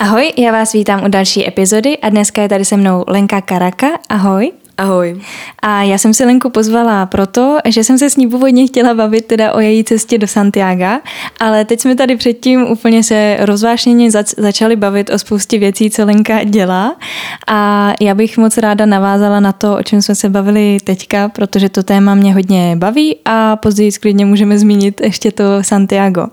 [0.00, 3.86] Ahoj, já vás vítám u další epizody a dneska je tady se mnou Lenka Karaka.
[4.08, 4.52] Ahoj.
[4.78, 5.20] Ahoj.
[5.62, 9.26] A já jsem si Lenku pozvala proto, že jsem se s ní původně chtěla bavit
[9.26, 11.00] teda o její cestě do Santiago,
[11.40, 16.04] ale teď jsme tady předtím úplně se rozvášněně zač- začali bavit o spoustě věcí, co
[16.04, 16.96] Lenka dělá
[17.46, 21.68] a já bych moc ráda navázala na to, o čem jsme se bavili teďka, protože
[21.68, 26.26] to téma mě hodně baví a později sklidně můžeme zmínit ještě to Santiago.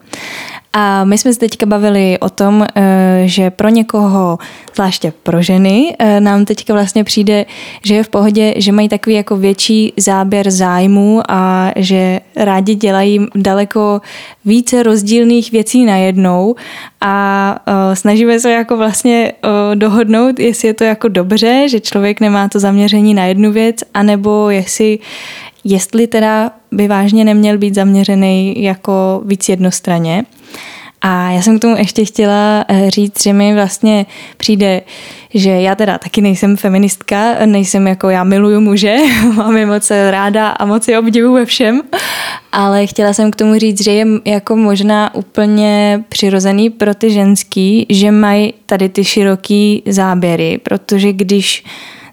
[0.80, 4.38] A my jsme se teďka bavili o tom, eh, že pro někoho,
[4.76, 7.46] zvláště pro ženy, eh, nám teďka vlastně přijde,
[7.86, 13.26] že je v pohodě, že mají takový jako větší záběr zájmů a že rádi dělají
[13.36, 14.02] daleko
[14.46, 16.56] více rozdílných věcí najednou
[17.02, 19.34] a eh, snažíme se jako vlastně
[19.76, 24.50] dohodnout, jestli je to jako dobře, že člověk nemá to zaměření na jednu věc, anebo
[24.50, 25.00] jestli
[25.64, 30.24] jestli teda by vážně neměl být zaměřený jako víc jednostranně.
[31.02, 34.06] A já jsem k tomu ještě chtěla eh, říct, že mi vlastně
[34.38, 34.82] přijde,
[35.34, 38.98] že já teda taky nejsem feministka, nejsem jako já miluju muže,
[39.36, 41.82] mám je moc ráda a moc je obdivu ve všem,
[42.52, 47.86] ale chtěla jsem k tomu říct, že je jako možná úplně přirozený pro ty ženský,
[47.90, 51.64] že mají tady ty široký záběry, protože když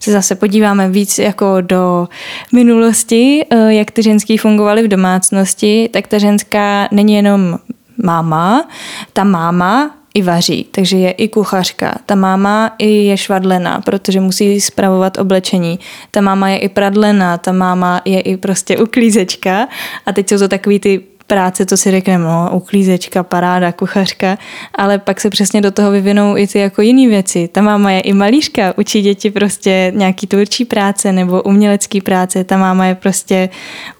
[0.01, 2.09] se zase podíváme víc jako do
[2.53, 7.59] minulosti, eh, jak ty ženský fungovaly v domácnosti, tak ta ženská není jenom
[8.03, 8.69] máma,
[9.13, 11.95] ta máma i vaří, takže je i kuchařka.
[12.07, 15.79] Ta máma i je švadlena, protože musí spravovat oblečení.
[16.11, 19.69] Ta máma je i pradlena, ta máma je i prostě uklízečka.
[20.07, 24.39] A teď jsou to takový ty práce, co si řekneme, no, uklízečka, paráda, kuchařka,
[24.75, 27.49] ale pak se přesně do toho vyvinou i ty jako jiné věci.
[27.53, 32.57] Ta máma je i malířka, učí děti prostě nějaký tvůrčí práce nebo umělecký práce, ta
[32.57, 33.49] máma je prostě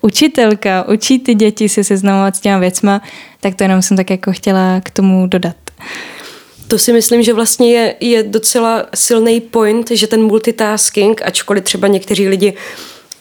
[0.01, 3.03] učitelka, učí ty děti se seznamovat s těma věcma,
[3.41, 5.57] tak to jenom jsem tak jako chtěla k tomu dodat.
[6.69, 11.89] To si myslím, že vlastně je, je docela silný point, že ten multitasking, ačkoliv třeba
[11.89, 12.55] někteří lidi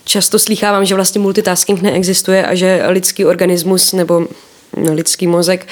[0.04, 4.28] často slýchávám, že vlastně multitasking neexistuje a že lidský organismus nebo
[4.78, 5.68] no, lidský mozek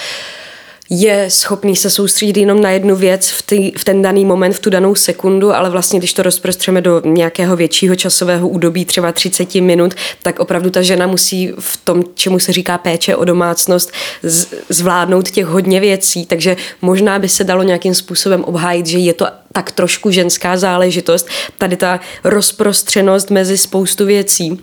[0.94, 4.60] je schopný se soustředit jenom na jednu věc v, tý, v ten daný moment, v
[4.60, 9.56] tu danou sekundu, ale vlastně když to rozprostřeme do nějakého většího časového údobí, třeba 30
[9.56, 13.92] minut, tak opravdu ta žena musí v tom, čemu se říká péče o domácnost,
[14.70, 19.28] zvládnout těch hodně věcí, takže možná by se dalo nějakým způsobem obhájit, že je to
[19.54, 21.28] tak trošku ženská záležitost,
[21.58, 24.60] tady ta rozprostřenost mezi spoustu věcí.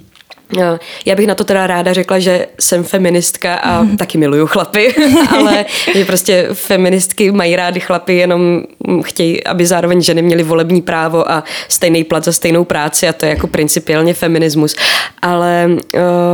[1.05, 3.97] Já bych na to teda ráda řekla, že jsem feministka a mm.
[3.97, 4.95] taky miluju chlapy,
[5.37, 5.65] ale
[5.95, 8.63] že prostě feministky mají rády chlapy, jenom
[9.03, 13.27] chtějí, aby zároveň ženy měly volební právo a stejný plat za stejnou práci a to
[13.27, 14.77] je jako principiálně feminismus.
[15.23, 15.69] Ale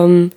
[0.05, 0.31] um,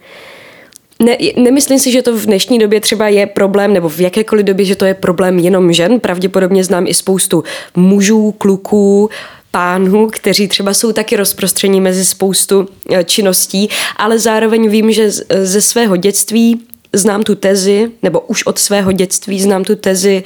[0.99, 4.65] ne, nemyslím si, že to v dnešní době třeba je problém, nebo v jakékoliv době,
[4.65, 5.99] že to je problém jenom žen.
[5.99, 7.43] Pravděpodobně znám i spoustu
[7.75, 9.09] mužů, kluků,
[9.57, 15.11] pánů, kteří třeba jsou taky rozprostření mezi spoustu e, činností, ale zároveň vím, že
[15.43, 16.61] ze svého dětství
[16.93, 20.23] znám tu tezi, nebo už od svého dětství znám tu tezi,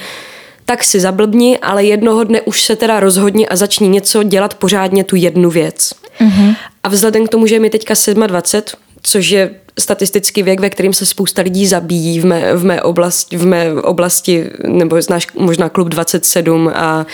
[0.66, 5.04] tak si zablbni, ale jednoho dne už se teda rozhodni a začni něco dělat pořádně
[5.04, 5.94] tu jednu věc.
[6.22, 6.56] Mm-hmm.
[6.84, 7.94] A vzhledem k tomu, že je mi teďka
[8.28, 12.82] 27, což je statistický věk, ve kterým se spousta lidí zabíjí v mé, v mé,
[12.82, 17.06] oblasti, v mé oblasti, nebo znáš možná klub 27 a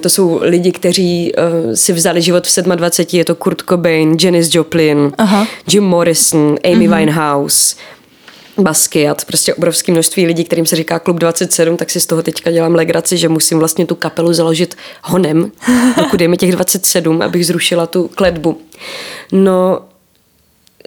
[0.00, 4.54] to jsou lidi, kteří uh, si vzali život v 27, je to Kurt Cobain, Janis
[4.54, 5.46] Joplin, Aha.
[5.72, 6.98] Jim Morrison, Amy uh-huh.
[6.98, 7.76] Winehouse,
[8.58, 12.50] Basquiat, prostě obrovské množství lidí, kterým se říká klub 27, tak si z toho teďka
[12.50, 15.52] dělám legraci, že musím vlastně tu kapelu založit honem,
[15.96, 18.58] dokud je mi těch 27, abych zrušila tu kletbu.
[19.32, 19.80] No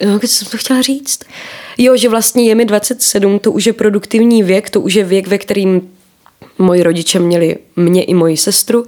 [0.04, 1.20] No, co jsem to chtěla říct?
[1.78, 5.26] Jo, že vlastně je mi 27, to už je produktivní věk, to už je věk,
[5.26, 5.90] ve kterým
[6.58, 8.84] moji rodiče měli mě i moji sestru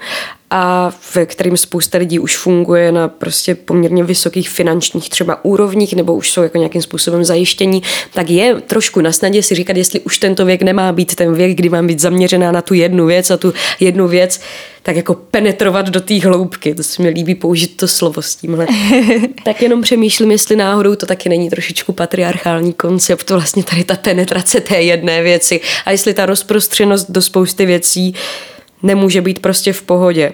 [0.56, 6.15] a ve kterým spousta lidí už funguje na prostě poměrně vysokých finančních třeba úrovních nebo
[6.15, 7.82] už jsou jako nějakým způsobem zajištění,
[8.12, 11.59] tak je trošku na snadě si říkat, jestli už tento věk nemá být ten věk,
[11.59, 14.41] kdy mám být zaměřená na tu jednu věc a tu jednu věc
[14.82, 16.75] tak jako penetrovat do té hloubky.
[16.75, 18.67] To se mi líbí použít to slovo s tímhle.
[19.44, 24.61] tak jenom přemýšlím, jestli náhodou to taky není trošičku patriarchální koncept, vlastně tady ta penetrace
[24.61, 28.14] té jedné věci a jestli ta rozprostřenost do spousty věcí
[28.84, 30.32] nemůže být prostě v pohodě.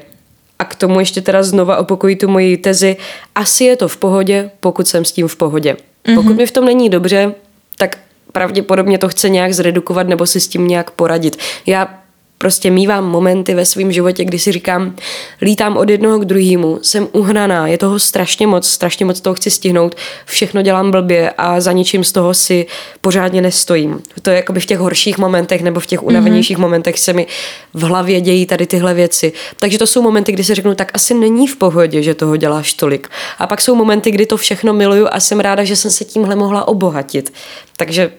[0.61, 2.97] A k tomu ještě teda znova opokojí tu moji tezi.
[3.35, 5.73] Asi je to v pohodě, pokud jsem s tím v pohodě.
[5.73, 6.15] Mm-hmm.
[6.15, 7.35] Pokud mi v tom není dobře,
[7.79, 7.99] tak
[8.33, 11.37] pravděpodobně to chce nějak zredukovat nebo si s tím nějak poradit.
[11.67, 12.00] Já
[12.43, 14.97] Prostě mývám momenty ve svém životě, kdy si říkám,
[15.43, 19.51] lítám od jednoho k druhému, jsem uhraná, je toho strašně moc, strašně moc toho chci
[19.51, 19.95] stihnout,
[20.25, 22.67] všechno dělám blbě a za ničím z toho si
[23.01, 24.03] pořádně nestojím.
[24.23, 26.61] To je jakoby v těch horších momentech nebo v těch unavenějších mm-hmm.
[26.61, 27.27] momentech se mi
[27.75, 29.33] v hlavě dějí tady tyhle věci.
[29.59, 32.75] Takže to jsou momenty, kdy si řeknu, tak asi není v pohodě, že toho děláš
[32.75, 33.09] tolik.
[33.39, 36.37] A pak jsou momenty, kdy to všechno miluju a jsem ráda, že jsem se tímhle
[36.37, 37.33] mohla obohatit.
[37.77, 38.13] Takže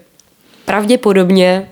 [0.65, 1.67] pravděpodobně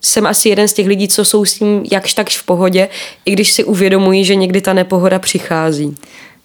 [0.00, 2.88] jsem asi jeden z těch lidí, co jsou s tím jakž takž v pohodě,
[3.24, 5.96] i když si uvědomují, že někdy ta nepohoda přichází.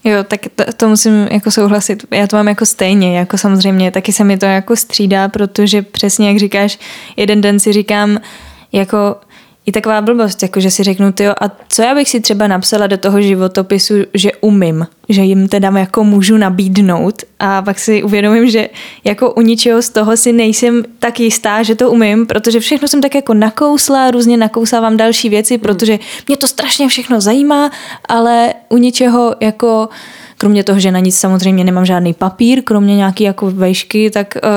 [0.04, 2.06] Jo, tak to, to musím jako souhlasit.
[2.12, 6.28] Já to mám jako stejně, jako samozřejmě, taky se mi to jako střídá, protože přesně
[6.28, 6.80] jak říkáš,
[7.18, 8.19] jeden den si říkám,
[8.72, 9.16] jako
[9.66, 12.88] i taková blbost, jako že si řeknu, tyjo, a co já bych si třeba napsala
[12.88, 18.50] do toho životopisu, že umím, že jim teda jako můžu nabídnout a pak si uvědomím,
[18.50, 18.70] že
[19.04, 23.02] jako u ničeho z toho si nejsem tak jistá, že to umím, protože všechno jsem
[23.02, 25.62] tak jako nakousla, různě nakousávám další věci, hmm.
[25.62, 27.72] protože mě to strašně všechno zajímá,
[28.10, 29.90] ale u ničeho jako
[30.38, 34.50] kromě toho, že na nic samozřejmě nemám žádný papír, kromě nějaký jako vejšky, tak uh,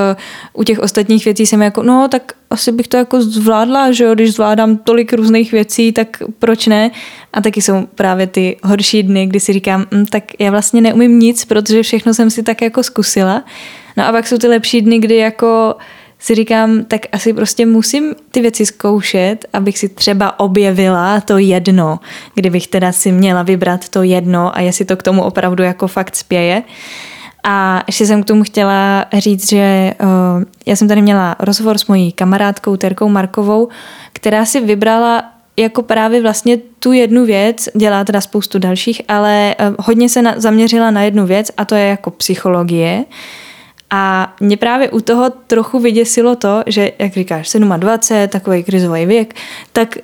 [0.53, 4.15] u těch ostatních věcí jsem jako, no tak asi bych to jako zvládla, že jo,
[4.15, 6.91] když zvládám tolik různých věcí, tak proč ne?
[7.33, 11.19] A taky jsou právě ty horší dny, kdy si říkám, hm, tak já vlastně neumím
[11.19, 13.45] nic, protože všechno jsem si tak jako zkusila.
[13.97, 15.77] No a pak jsou ty lepší dny, kdy jako
[16.19, 22.01] si říkám, tak asi prostě musím ty věci zkoušet, abych si třeba objevila to jedno,
[22.35, 26.17] kdybych teda si měla vybrat to jedno a jestli to k tomu opravdu jako fakt
[26.17, 26.63] spěje.
[27.45, 30.09] A ještě jsem k tomu chtěla říct, že uh,
[30.67, 33.69] já jsem tady měla rozhovor s mojí kamarádkou Terkou Markovou,
[34.13, 35.25] která si vybrala
[35.57, 40.35] jako právě vlastně tu jednu věc, dělá teda spoustu dalších, ale uh, hodně se na,
[40.37, 43.05] zaměřila na jednu věc a to je jako psychologie.
[43.91, 49.35] A mě právě u toho trochu vyděsilo to, že, jak říkáš, 27, takový krizový věk,
[49.73, 49.99] tak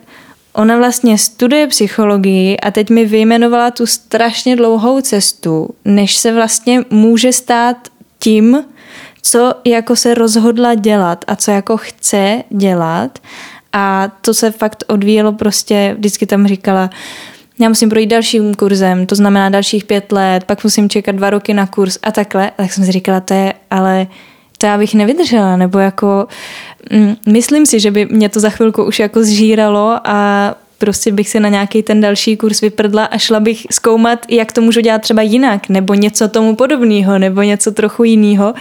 [0.55, 6.85] ona vlastně studuje psychologii a teď mi vyjmenovala tu strašně dlouhou cestu, než se vlastně
[6.91, 7.77] může stát
[8.19, 8.65] tím,
[9.23, 13.19] co jako se rozhodla dělat a co jako chce dělat.
[13.73, 16.91] A to se fakt odvíjelo prostě, vždycky tam říkala,
[17.61, 21.55] já musím projít dalším kurzem, to znamená dalších pět let, pak musím čekat dva roky
[21.55, 22.51] na kurz a takhle.
[22.57, 24.07] Tak jsem si říkala, to je, ale
[24.59, 26.27] to já bych nevydržela, nebo jako
[26.93, 31.29] mm, myslím si, že by mě to za chvilku už jako zžíralo a prostě bych
[31.29, 35.03] si na nějaký ten další kurz vyprdla a šla bych zkoumat, jak to můžu dělat
[35.03, 38.55] třeba jinak, nebo něco tomu podobného, nebo něco trochu jiného.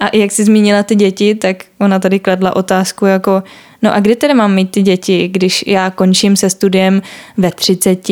[0.00, 3.42] A jak jsi zmínila ty děti, tak ona tady kladla otázku jako,
[3.82, 7.02] no a kdy teda mám mít ty děti, když já končím se studiem
[7.36, 8.08] ve 30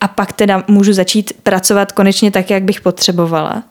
[0.00, 3.62] a pak teda můžu začít pracovat konečně tak, jak bych potřebovala.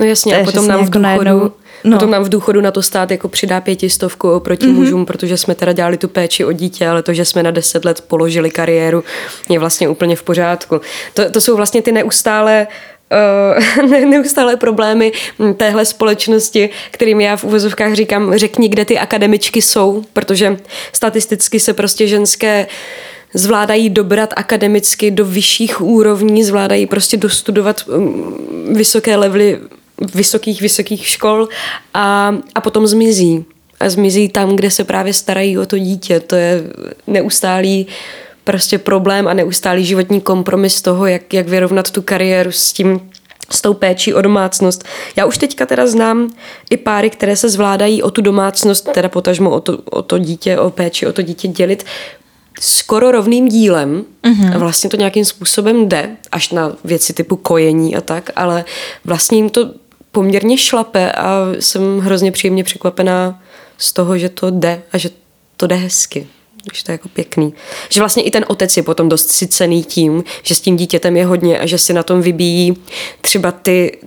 [0.00, 1.52] No jasně, a potom nám v jako důchodu, najednou,
[1.84, 1.96] no.
[1.96, 4.72] potom nám v důchodu na to stát jako přidá pětistovku oproti mm-hmm.
[4.72, 7.84] mužům, protože jsme teda dělali tu péči o dítě, ale to, že jsme na deset
[7.84, 9.04] let položili kariéru,
[9.48, 10.80] je vlastně úplně v pořádku.
[11.14, 12.66] To, to jsou vlastně ty neustále
[13.82, 15.12] uh, neustále problémy
[15.56, 20.56] téhle společnosti, kterým já v uvozovkách říkám, řekni, kde ty akademičky jsou, protože
[20.92, 22.66] statisticky se prostě ženské
[23.34, 28.36] zvládají dobrat akademicky do vyšších úrovní, zvládají prostě dostudovat um,
[28.74, 29.60] vysoké levely
[30.14, 31.48] vysokých, vysokých škol
[31.94, 33.44] a, a potom zmizí.
[33.80, 36.20] A zmizí tam, kde se právě starají o to dítě.
[36.20, 36.62] To je
[37.06, 37.86] neustálý
[38.44, 43.10] prostě problém a neustálý životní kompromis toho, jak, jak vyrovnat tu kariéru s tím,
[43.50, 44.84] s tou péčí o domácnost.
[45.16, 46.30] Já už teďka teda znám
[46.70, 50.58] i páry, které se zvládají o tu domácnost, teda potažmo o to, o to dítě,
[50.58, 51.84] o péči, o to dítě dělit
[52.60, 54.04] skoro rovným dílem.
[54.24, 54.58] Mm-hmm.
[54.58, 58.64] Vlastně to nějakým způsobem jde, až na věci typu kojení a tak, ale
[59.04, 59.70] vlastně jim to
[60.14, 63.42] poměrně šlape a jsem hrozně příjemně překvapená
[63.78, 65.10] z toho, že to jde a že
[65.56, 66.26] to jde hezky
[66.72, 67.54] že to je jako pěkný.
[67.88, 71.26] Že vlastně i ten otec je potom dost sycený tím, že s tím dítětem je
[71.26, 72.76] hodně a že si na tom vybíjí
[73.20, 73.98] třeba ty,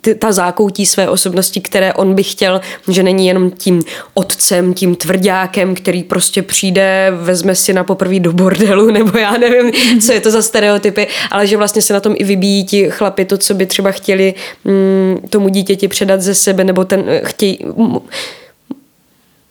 [0.00, 3.82] ty, ta zákoutí své osobnosti, které on by chtěl, že není jenom tím
[4.14, 9.72] otcem, tím tvrdákem, který prostě přijde, vezme si na poprvé do bordelu, nebo já nevím,
[10.00, 13.24] co je to za stereotypy, ale že vlastně se na tom i vybíjí ti chlapi
[13.24, 17.58] to, co by třeba chtěli mm, tomu dítěti předat ze sebe, nebo ten chtějí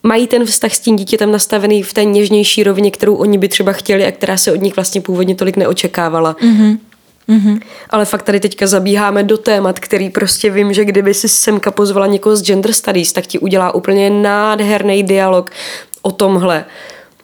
[0.03, 3.71] mají ten vztah s tím dítětem nastavený v té něžnější rovině, kterou oni by třeba
[3.71, 6.33] chtěli a která se od nich vlastně původně tolik neočekávala.
[6.33, 6.77] Mm-hmm.
[7.29, 7.59] Mm-hmm.
[7.89, 12.07] Ale fakt tady teďka zabíháme do témat, který prostě vím, že kdyby si semka pozvala
[12.07, 15.51] někoho z gender studies, tak ti udělá úplně nádherný dialog
[16.01, 16.65] o tomhle.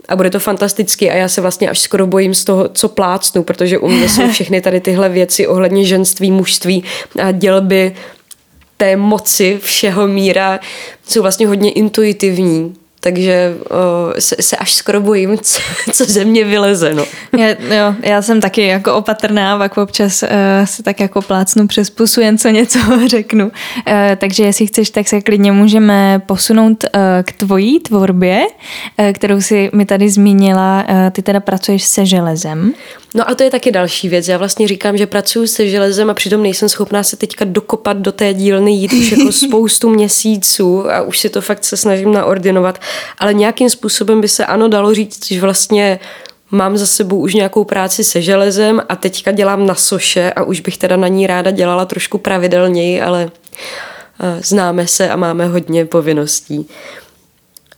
[0.08, 3.44] A bude to fantastický a já se vlastně až skoro bojím z toho, co plácnu,
[3.44, 6.84] protože u mě jsou všechny tady tyhle věci ohledně ženství, mužství
[7.22, 7.96] a dělby
[8.78, 10.60] té moci všeho míra
[11.08, 13.56] jsou vlastně hodně intuitivní takže
[14.20, 15.60] se, se až skoro bojím, co,
[15.94, 16.94] co ze mě vyleze.
[16.94, 17.06] No.
[17.38, 20.30] Já, jo, já jsem taky jako opatrná, pak občas uh,
[20.66, 23.46] se tak jako plácnu přes pusu, jen co něco řeknu.
[23.46, 23.52] Uh,
[24.18, 28.42] takže jestli chceš, tak se klidně můžeme posunout uh, k tvojí tvorbě,
[29.00, 30.86] uh, kterou si mi tady zmínila.
[30.90, 32.74] Uh, ty teda pracuješ se železem.
[33.16, 34.28] No a to je taky další věc.
[34.28, 38.12] Já vlastně říkám, že pracuji se železem a přitom nejsem schopná se teďka dokopat do
[38.12, 42.80] té dílny jít už jako spoustu měsíců a už si to fakt se snažím naordinovat.
[43.18, 46.00] Ale nějakým způsobem by se ano dalo říct, že vlastně
[46.52, 50.60] mám za sebou už nějakou práci se železem a teďka dělám na soše a už
[50.60, 53.32] bych teda na ní ráda dělala trošku pravidelněji, ale
[54.20, 56.68] eh, známe se a máme hodně povinností.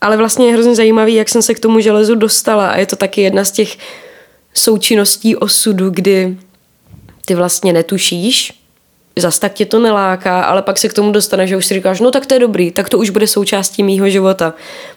[0.02, 2.96] Ale vlastně je hrozně zajímavý, jak jsem se k tomu železu dostala a je to
[2.96, 3.78] taky jedna z těch
[4.54, 6.38] součinností osudu, kdy
[7.26, 8.61] ty vlastně netušíš,
[9.20, 12.00] zas tak tě to neláká, ale pak se k tomu dostane, že už si říkáš,
[12.00, 14.54] no tak to je dobrý, tak to už bude součástí mýho života.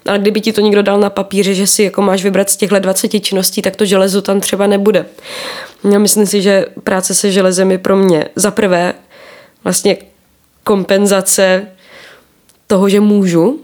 [0.06, 2.78] Ale kdyby ti to někdo dal na papíře, že si jako máš vybrat z těchto
[2.78, 5.06] 20 činností, tak to železo tam třeba nebude.
[5.92, 8.94] Já myslím si, že práce se železem je pro mě za prvé
[9.64, 9.96] vlastně
[10.64, 11.66] kompenzace
[12.66, 13.60] toho, že můžu,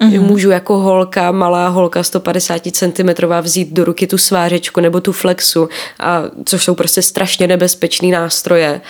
[0.00, 0.20] Mm-hmm.
[0.20, 3.08] Můžu jako holka, malá holka 150 cm
[3.40, 5.68] vzít do ruky tu svářečku nebo tu flexu,
[6.00, 8.80] a, což jsou prostě strašně nebezpečný nástroje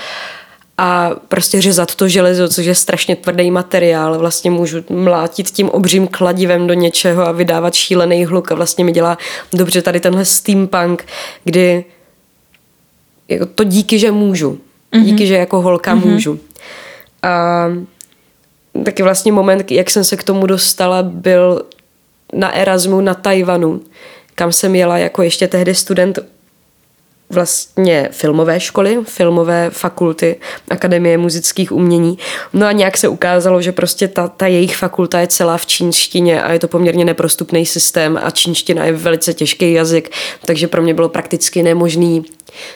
[0.78, 4.18] a prostě řezat to železo, což je strašně tvrdý materiál.
[4.18, 8.92] Vlastně můžu mlátit tím obřím kladivem do něčeho a vydávat šílený hluk a vlastně mi
[8.92, 9.18] dělá
[9.52, 11.06] dobře tady tenhle steampunk,
[11.44, 11.84] kdy
[13.28, 14.50] jako to díky, že můžu.
[14.92, 15.04] Mm-hmm.
[15.04, 16.06] Díky, že jako holka mm-hmm.
[16.06, 16.40] můžu.
[17.22, 17.66] A
[18.84, 21.62] taky vlastně moment, jak jsem se k tomu dostala, byl
[22.32, 23.80] na Erasmu na Tajvanu,
[24.34, 26.18] kam jsem jela jako ještě tehdy student
[27.34, 30.36] vlastně filmové školy, filmové fakulty,
[30.70, 32.18] Akademie muzických umění.
[32.52, 36.42] No a nějak se ukázalo, že prostě ta, ta jejich fakulta je celá v čínštině
[36.42, 40.10] a je to poměrně neprostupný systém a čínština je velice těžký jazyk,
[40.44, 42.24] takže pro mě bylo prakticky nemožný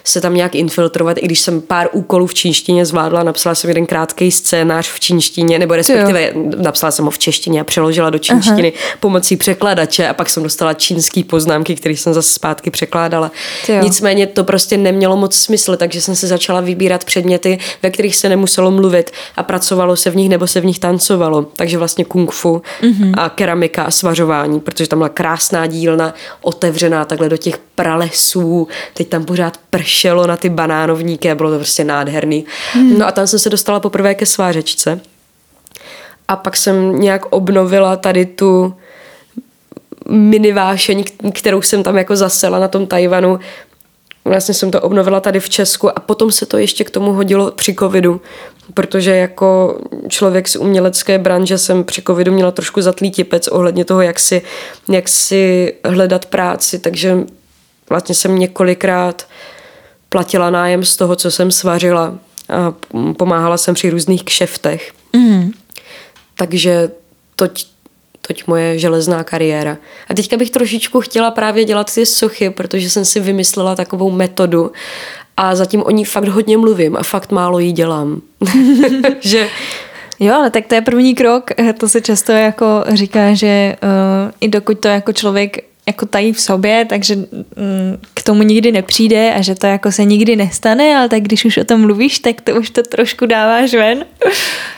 [0.05, 3.87] se tam nějak infiltrovat, i když jsem pár úkolů v čínštině zvládla, napsala jsem jeden
[3.87, 6.51] krátký scénář v čínštině, nebo respektive jo.
[6.57, 8.97] napsala jsem ho v češtině a přeložila do čínštiny Aha.
[9.01, 13.31] pomocí překladače a pak jsem dostala čínský poznámky, které jsem zase zpátky překládala.
[13.69, 13.81] Jo.
[13.83, 18.29] Nicméně to prostě nemělo moc smysl, takže jsem se začala vybírat předměty, ve kterých se
[18.29, 21.43] nemuselo mluvit a pracovalo se v nich nebo se v nich tancovalo.
[21.57, 23.15] Takže vlastně kung fu mm-hmm.
[23.17, 29.09] a keramika a svařování, protože tam byla krásná dílna, otevřená takhle do těch pralesů, teď
[29.09, 32.45] tam pořád pršelo na ty banánovníky a bylo to prostě nádherný.
[32.73, 32.99] Hmm.
[32.99, 35.01] No a tam jsem se dostala poprvé ke svářečce.
[36.29, 38.75] A pak jsem nějak obnovila tady tu
[40.09, 43.39] mini vášeň, kterou jsem tam jako zasela na tom Tajvanu.
[44.25, 47.51] Vlastně jsem to obnovila tady v Česku a potom se to ještě k tomu hodilo
[47.51, 48.21] při covidu,
[48.75, 54.03] protože jako člověk z umělecké branže jsem při covidu měla trošku zatlý tipec ohledně toho,
[54.03, 54.43] jak si,
[54.89, 57.17] jak si hledat práci, takže
[57.91, 59.29] vlastně jsem několikrát
[60.09, 62.19] platila nájem z toho, co jsem svařila
[62.49, 62.75] a
[63.17, 64.93] pomáhala jsem při různých kšeftech.
[65.13, 65.51] Mm.
[66.35, 66.91] Takže
[67.37, 67.67] toť,
[68.27, 69.77] toť moje železná kariéra.
[70.09, 74.73] A teďka bych trošičku chtěla právě dělat ty sochy, protože jsem si vymyslela takovou metodu
[75.37, 78.21] a zatím o ní fakt hodně mluvím a fakt málo jí dělám.
[79.21, 79.49] že
[80.21, 81.51] Jo, ale tak to je první krok.
[81.79, 86.41] To se často jako říká, že uh, i dokud to jako člověk jako tají v
[86.41, 87.27] sobě, takže mm,
[88.15, 91.57] k tomu nikdy nepřijde a že to jako se nikdy nestane, ale tak když už
[91.57, 94.05] o tom mluvíš, tak to už to trošku dáváš ven.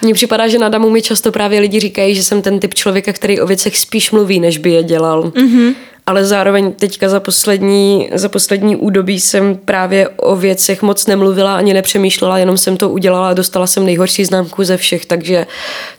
[0.03, 3.13] Mně připadá, že na Damu mi často právě lidi říkají, že jsem ten typ člověka,
[3.13, 5.23] který o věcech spíš mluví, než by je dělal.
[5.23, 5.75] Mm-hmm.
[6.07, 11.75] Ale zároveň teďka za poslední, za poslední údobí jsem právě o věcech moc nemluvila ani
[11.75, 15.47] nepřemýšlela, jenom jsem to udělala a dostala jsem nejhorší známku ze všech, takže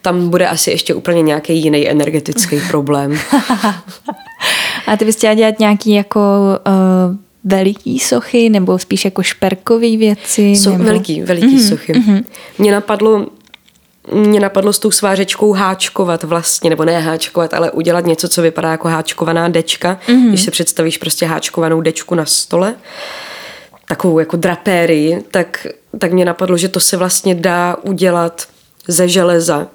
[0.01, 3.19] tam bude asi ještě úplně nějaký jiný energetický problém.
[4.87, 6.19] A ty bys chtěla dělat nějaký jako
[6.67, 10.55] uh, veliký sochy nebo spíš jako šperkový věci?
[10.55, 10.83] So, nebo...
[10.83, 11.93] Veliký, veliký mm-hmm, sochy.
[11.93, 12.23] Mm-hmm.
[12.57, 13.25] Mě napadlo
[14.13, 18.71] mě napadlo s tou svářečkou háčkovat vlastně, nebo ne háčkovat, ale udělat něco, co vypadá
[18.71, 19.99] jako háčkovaná dečka.
[20.07, 20.27] Mm-hmm.
[20.27, 22.75] Když si představíš prostě háčkovanou dečku na stole,
[23.87, 25.67] takovou jako drapérii, tak,
[25.99, 28.47] tak mě napadlo, že to se vlastně dá udělat
[28.87, 29.67] ze železa.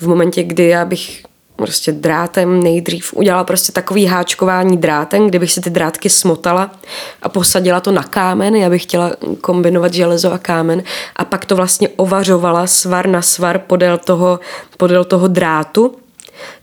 [0.00, 1.22] V momentě, kdy já bych
[1.56, 6.70] prostě drátem nejdřív udělala prostě takový háčkování drátem, kdybych si ty drátky smotala
[7.22, 10.82] a posadila to na kámen, já bych chtěla kombinovat železo a kámen
[11.16, 14.40] a pak to vlastně ovařovala svar na svar podél toho,
[14.76, 15.96] podél toho drátu,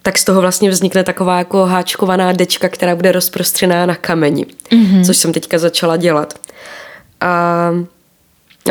[0.01, 5.05] tak z toho vlastně vznikne taková jako háčkovaná dečka, která bude rozprostřená na kameni, mm-hmm.
[5.05, 6.33] což jsem teďka začala dělat.
[7.21, 7.71] A,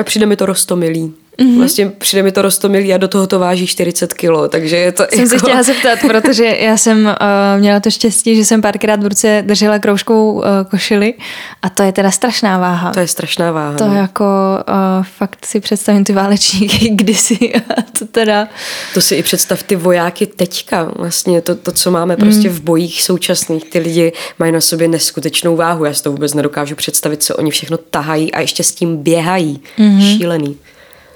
[0.00, 1.14] a přijde mi to rostomilý.
[1.42, 1.58] Mm-hmm.
[1.58, 5.06] Vlastně přijde mi to rostomilý a do toho to váží 40 kilo, takže je to
[5.10, 5.30] Jsem jako...
[5.30, 9.42] se chtěla zeptat, protože já jsem uh, měla to štěstí, že jsem párkrát v ruce
[9.46, 11.14] držela kroužkou uh, košily
[11.62, 12.92] a to je teda strašná váha.
[12.92, 13.78] To je strašná váha.
[13.78, 13.94] To no.
[13.94, 14.24] jako
[14.68, 18.48] uh, fakt si představím ty válečníky kdysi a to teda...
[18.94, 22.54] To si i představ ty vojáky teďka, vlastně to, to co máme prostě mm.
[22.54, 26.74] v bojích současných, ty lidi mají na sobě neskutečnou váhu, já si to vůbec nedokážu
[26.74, 29.60] představit, co oni všechno tahají a ještě s tím běhají.
[29.78, 30.16] Mm-hmm.
[30.16, 30.56] Šílený.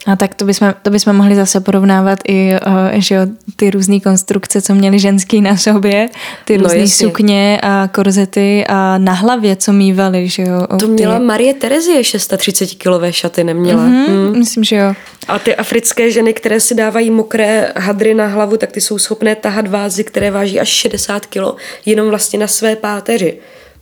[0.07, 3.21] A tak to bychom, to bychom mohli zase porovnávat i uh, že jo,
[3.57, 6.09] ty různé konstrukce, co měli ženský na sobě,
[6.45, 10.67] ty různé no, sukně a korzety a na hlavě, co mývali, že jo.
[10.67, 10.93] To ty...
[10.93, 13.83] měla Marie Terezie 630 kilové šaty, neměla.
[13.83, 14.39] Mm-hmm, mm.
[14.39, 14.95] Myslím, že jo.
[15.29, 19.35] A ty africké ženy, které si dávají mokré hadry na hlavu, tak ty jsou schopné
[19.35, 21.57] tahat vázy, které váží až 60 kilo,
[21.87, 23.39] jenom vlastně na své páteři.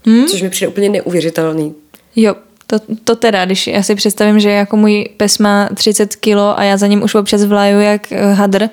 [0.07, 0.25] Mm.
[0.25, 1.75] Což mi přijde úplně neuvěřitelný.
[2.17, 2.35] Jo,
[2.71, 6.63] to, to teda, když já si představím, že jako můj pes má 30 kilo a
[6.63, 8.69] já za ním už občas vlaju jak eh, hadr,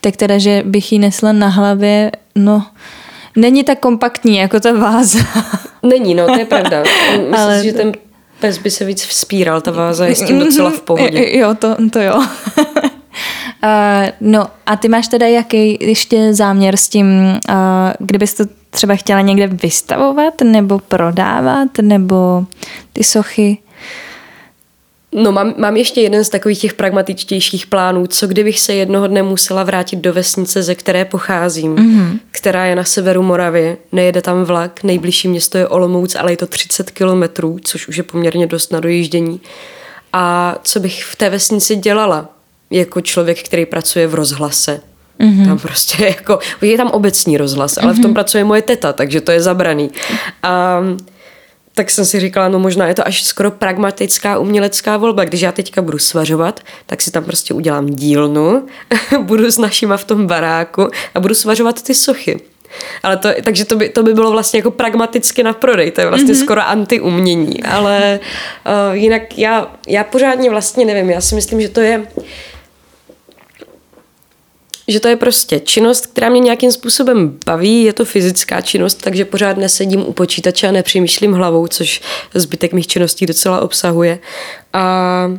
[0.00, 2.66] tak teda, že bych ji nesla na hlavě, no,
[3.36, 5.18] není tak kompaktní jako ta váza.
[5.82, 6.82] Není, no, to je pravda.
[7.10, 7.58] Myslím Ale...
[7.58, 7.92] si, že ten
[8.40, 11.38] pes by se víc vzpíral, ta váza je s tím docela v pohodě.
[11.38, 12.16] Jo, to, to jo.
[12.16, 12.24] uh,
[14.20, 17.06] no a ty máš teda jaký ještě záměr s tím,
[17.48, 17.54] uh,
[17.98, 22.44] kdybys to třeba chtěla někde vystavovat nebo prodávat, nebo
[22.92, 23.58] ty sochy?
[25.12, 28.06] No mám, mám ještě jeden z takových těch pragmatičtějších plánů.
[28.06, 32.18] Co kdybych se jednoho dne musela vrátit do vesnice, ze které pocházím, mm-hmm.
[32.30, 36.46] která je na severu Moravy, nejede tam vlak, nejbližší město je Olomouc, ale je to
[36.46, 39.40] 30 kilometrů, což už je poměrně dost na dojíždění.
[40.12, 42.28] A co bych v té vesnici dělala?
[42.70, 44.80] Jako člověk, který pracuje v rozhlase.
[45.20, 45.46] Mm-hmm.
[45.46, 47.98] Tam prostě jako, je tam obecní rozhlas, ale mm-hmm.
[47.98, 48.14] v tom mhm.
[48.14, 49.90] pracuje moje teta, takže to je zabraný.
[50.42, 50.80] A
[51.74, 55.24] tak jsem si říkala, no možná je to až skoro pragmatická umělecká volba.
[55.24, 58.66] Když já teďka budu svařovat, tak si tam prostě udělám dílnu,
[59.22, 62.40] budu s našima v tom baráku a budu svařovat ty sochy.
[63.02, 66.06] Ale to, takže to by, to by bylo vlastně jako pragmaticky na prodej, to je
[66.06, 66.44] vlastně mm-hmm.
[66.44, 68.20] skoro anti-umění, ale
[68.66, 72.06] uh, jinak já, já pořádně vlastně nevím, já si myslím, že to je
[74.90, 79.24] že to je prostě činnost, která mě nějakým způsobem baví, je to fyzická činnost, takže
[79.24, 82.00] pořád nesedím u počítače a nepřemýšlím hlavou, což
[82.34, 84.18] zbytek mých činností docela obsahuje.
[84.72, 85.32] A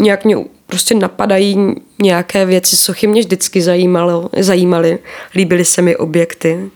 [0.00, 4.98] nějak mě prostě napadají nějaké věci, sochy mě vždycky zajímalo, zajímaly,
[5.34, 6.70] líbily se mi objekty.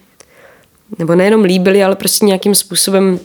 [0.99, 3.21] Nebo nejenom líbily, ale prostě nějakým způsobem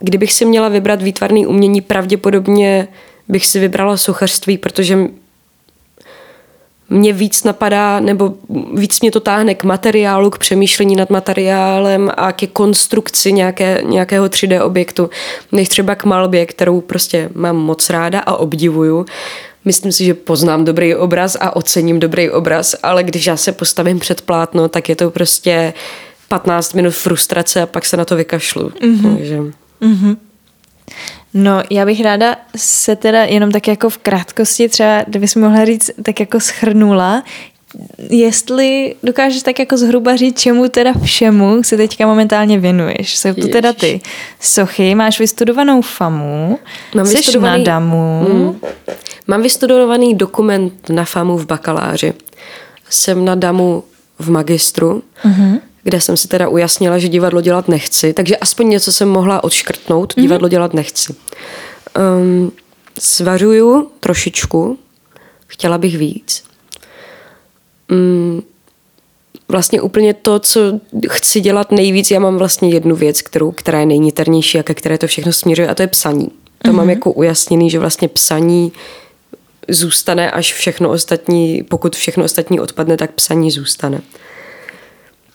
[0.00, 2.88] kdybych si měla vybrat výtvarný umění, pravděpodobně
[3.28, 4.98] bych si vybrala sochařství, protože
[6.90, 8.34] mě víc napadá, nebo
[8.74, 14.26] víc mě to táhne k materiálu, k přemýšlení nad materiálem a ke konstrukci nějaké, nějakého
[14.26, 15.10] 3D objektu,
[15.52, 19.06] než třeba k malbě, kterou prostě mám moc ráda a obdivuju.
[19.64, 23.98] Myslím si, že poznám dobrý obraz a ocením dobrý obraz, ale když já se postavím
[23.98, 25.74] před plátno, tak je to prostě
[26.28, 28.68] 15 minut frustrace a pak se na to vykašlu.
[28.68, 29.16] Mm-hmm.
[29.16, 29.38] Takže...
[29.80, 30.16] Mm-hmm.
[31.40, 35.90] No, já bych ráda se teda jenom tak jako v krátkosti třeba, kdybys mohla říct,
[36.02, 37.22] tak jako schrnula,
[38.10, 43.18] jestli dokážeš tak jako zhruba říct, čemu teda všemu se teďka momentálně věnuješ.
[43.18, 44.00] Jsou to teda ty
[44.40, 46.58] sochy, máš vystudovanou FAMu,
[46.94, 48.26] Mám jsi vystudovaný, na DAMu.
[48.28, 48.60] Mm,
[49.26, 52.14] mám vystudovaný dokument na FAMu v bakaláři.
[52.90, 53.84] Jsem na DAMu
[54.18, 55.02] v magistru.
[55.24, 59.44] Uh-huh kde jsem si teda ujasnila, že divadlo dělat nechci, takže aspoň něco jsem mohla
[59.44, 60.22] odškrtnout, mhm.
[60.22, 60.50] divadlo mm-hmm.
[60.50, 61.14] dělat nechci.
[62.18, 62.52] Um,
[62.98, 64.78] svařuju trošičku,
[65.46, 66.44] chtěla bych víc.
[67.90, 68.42] Um,
[69.48, 70.60] vlastně úplně to, co
[71.08, 74.98] chci dělat nejvíc, já mám vlastně jednu věc, kterou, která je nejniternější a ke které
[74.98, 76.26] to všechno směřuje a to je psaní.
[76.26, 76.32] To
[76.68, 76.72] mm-hmm.
[76.72, 76.90] mám mhm.
[76.90, 78.72] jako ujasněný, že vlastně psaní
[79.68, 84.00] zůstane, až všechno ostatní, pokud všechno ostatní odpadne, tak psaní zůstane.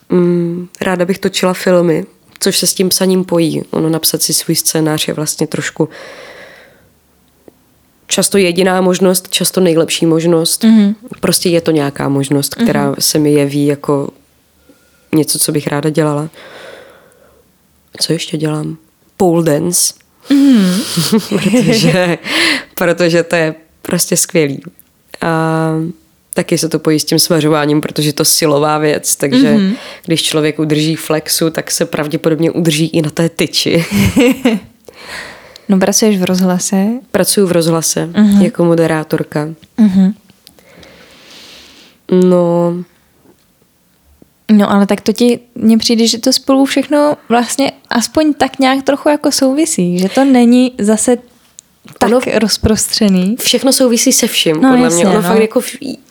[0.08, 2.06] Mm, ráda bych točila filmy,
[2.38, 3.62] což se s tím psaním pojí.
[3.70, 5.88] Ono napsat si svůj scénář je vlastně trošku
[8.06, 10.64] často jediná možnost, často nejlepší možnost.
[10.64, 10.94] Mm-hmm.
[11.20, 13.00] Prostě je to nějaká možnost, která mm-hmm.
[13.00, 14.08] se mi jeví jako
[15.14, 16.30] něco, co bych ráda dělala.
[18.00, 18.76] Co ještě dělám?
[19.16, 19.94] Pole dance.
[20.30, 21.20] Mm-hmm.
[21.28, 22.18] protože,
[22.74, 24.62] protože to je prostě skvělý.
[25.20, 25.70] A
[26.34, 29.74] taky se to pojí s tím svařováním, protože to silová věc, takže mm-hmm.
[30.06, 33.84] když člověk udrží flexu, tak se pravděpodobně udrží i na té tyči.
[35.68, 36.86] no pracuješ v rozhlase?
[37.10, 38.42] Pracuji v rozhlase mm-hmm.
[38.42, 39.48] jako moderátorka.
[39.78, 40.14] Mm-hmm.
[42.28, 42.74] No...
[44.52, 48.82] No ale tak to ti, mně přijde, že to spolu všechno vlastně aspoň tak nějak
[48.82, 51.16] trochu jako souvisí, že to není zase
[51.98, 53.36] tak ono, rozprostřený.
[53.40, 55.12] Všechno souvisí se vším, no, podle jasně, mě.
[55.12, 55.28] Ono no.
[55.28, 55.60] fakt jako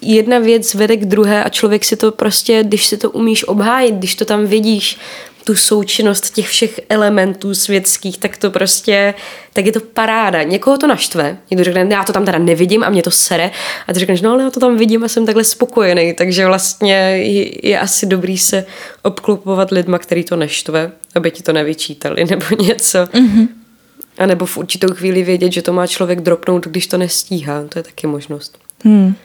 [0.02, 3.96] jedna věc vede k druhé a člověk si to prostě, když si to umíš obhájit,
[3.96, 4.98] když to tam vidíš,
[5.44, 9.14] tu součinnost těch všech elementů světských, tak to prostě,
[9.54, 10.44] tak je to paráda.
[10.44, 13.52] Někoho to naštve, někdo řekne, já to tam teda nevidím a mě to sere
[13.88, 16.96] a ty řekneš, no ale já to tam vidím a jsem takhle spokojený, takže vlastně
[16.96, 18.66] je, je asi dobrý se
[19.02, 22.98] obklopovat lidma, který to neštve, aby ti to nevyčítali nebo něco.
[22.98, 23.48] Mm-hmm.
[24.18, 27.64] A nebo v určitou chvíli vědět, že to má člověk dropnout, když to nestíhá.
[27.70, 28.58] To je taky možnost.
[28.84, 29.16] Hmm.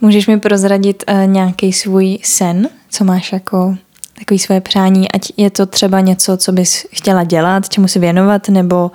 [0.00, 3.76] Můžeš mi prozradit uh, nějaký svůj sen, co máš jako
[4.18, 8.48] takový své přání, ať je to třeba něco, co bys chtěla dělat, čemu si věnovat,
[8.48, 8.90] nebo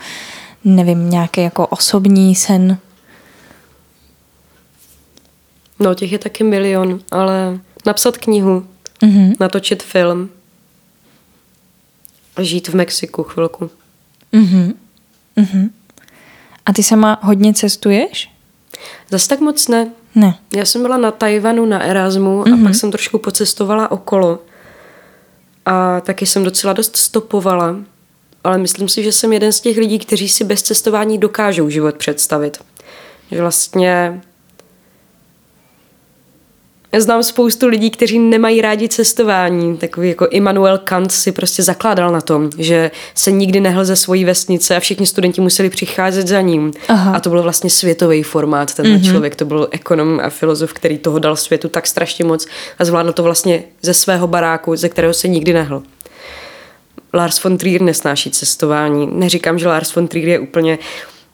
[0.64, 2.78] nevím, nějaký jako osobní sen?
[5.80, 8.68] No, těch je taky milion, ale napsat knihu,
[9.02, 9.36] mm-hmm.
[9.40, 10.30] natočit film
[12.36, 13.70] a žít v Mexiku chvilku.
[14.36, 14.74] Mm-hmm.
[15.38, 15.70] Mm-hmm.
[16.66, 18.32] A ty sama hodně cestuješ?
[19.10, 19.92] Zas tak moc ne.
[20.16, 20.36] Ne.
[20.56, 22.62] Já jsem byla na Tajvanu na Erasmu mm-hmm.
[22.62, 24.40] a pak jsem trošku pocestovala okolo
[25.66, 27.76] a taky jsem docela dost stopovala,
[28.44, 31.96] ale myslím si, že jsem jeden z těch lidí, kteří si bez cestování dokážou život
[31.96, 32.58] představit.
[33.32, 34.22] Že vlastně
[36.92, 39.78] já znám spoustu lidí, kteří nemají rádi cestování.
[39.78, 44.26] Takový jako Immanuel Kant si prostě zakládal na tom, že se nikdy nehl ze svojí
[44.26, 46.72] vesnice a všichni studenti museli přicházet za ním.
[46.88, 47.16] Aha.
[47.16, 48.74] A to byl vlastně světový formát.
[48.74, 49.12] Ten mm-hmm.
[49.12, 52.48] člověk to byl ekonom a filozof, který toho dal světu tak strašně moc
[52.80, 55.84] a zvládl to vlastně ze svého baráku, ze kterého se nikdy nehl.
[57.14, 59.10] Lars von Trier nesnáší cestování.
[59.12, 60.80] Neříkám, že Lars von Trier je úplně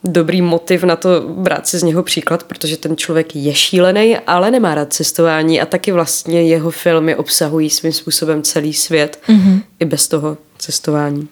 [0.03, 4.51] dobrý motiv na to brát si z něho příklad, protože ten člověk je šílený, ale
[4.51, 9.61] nemá rád cestování a taky vlastně jeho filmy obsahují svým způsobem celý svět mm-hmm.
[9.79, 11.27] i bez toho cestování.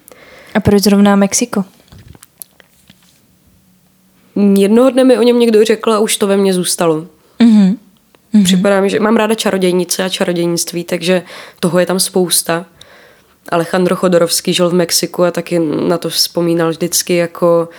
[0.55, 1.65] A proč zrovna Mexiko?
[4.58, 7.08] Jednoho dne mi o něm někdo řekl a už to ve mně zůstalo.
[7.39, 7.77] Mm-hmm.
[8.43, 11.23] Připadá mi, že mám ráda čarodějnice a čarodějnictví, takže
[11.60, 12.65] toho je tam spousta.
[13.49, 17.69] Alejandro Chodorovský žil v Mexiku a taky na to vzpomínal vždycky jako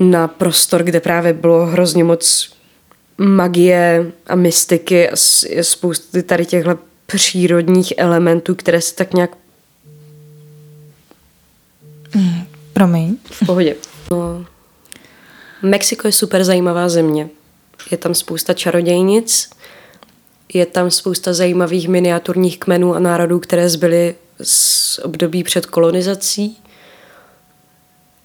[0.00, 2.54] na prostor, kde právě bylo hrozně moc
[3.18, 5.16] magie a mystiky a
[5.62, 9.30] spousty tady těchto přírodních elementů, které se tak nějak
[12.14, 13.16] mm, Promiň.
[13.30, 13.76] V pohodě.
[14.10, 14.46] No,
[15.62, 17.28] Mexiko je super zajímavá země.
[17.90, 19.50] Je tam spousta čarodějnic,
[20.54, 26.58] je tam spousta zajímavých miniaturních kmenů a národů, které zbyly z období před kolonizací.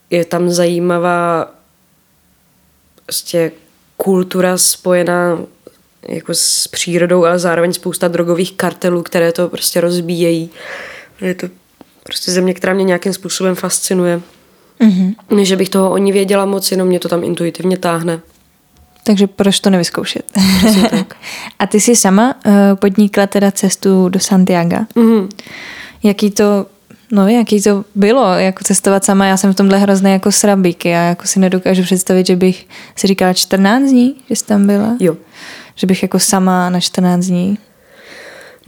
[0.10, 1.52] Je tam zajímavá
[3.10, 3.52] prostě
[3.98, 5.40] kultura spojená
[6.08, 10.50] jako s přírodou, ale zároveň spousta drogových kartelů, které to prostě rozbíjejí.
[11.22, 11.48] Je to
[12.04, 14.22] prostě země, která mě nějakým způsobem fascinuje.
[14.82, 15.42] Mm-hmm.
[15.42, 18.20] Že bych toho o ní věděla moc, jenom mě to tam intuitivně táhne.
[19.04, 20.26] Takže proč to nevyzkoušet?
[20.90, 21.16] tak.
[21.60, 24.78] A ty jsi sama uh, podnikla teda cestu do Santiago.
[24.96, 25.30] Mm-hmm.
[26.04, 26.66] Jaký to
[27.12, 31.04] No, jaký to bylo, jako cestovat sama, já jsem v tomhle hrozný jako srabík, já
[31.04, 34.98] jako si nedokážu představit, že bych si říkala 14 dní, že jsi tam byla.
[35.00, 35.18] Jo.
[35.76, 37.58] Že bych jako sama na 14 dní.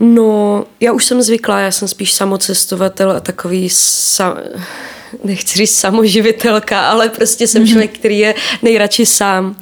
[0.00, 4.36] No, já už jsem zvyklá, já jsem spíš samocestovatel a takový sa,
[5.24, 7.68] nechci říct samoživitelka, ale prostě jsem mm-hmm.
[7.70, 9.56] člověk, který je nejradši sám.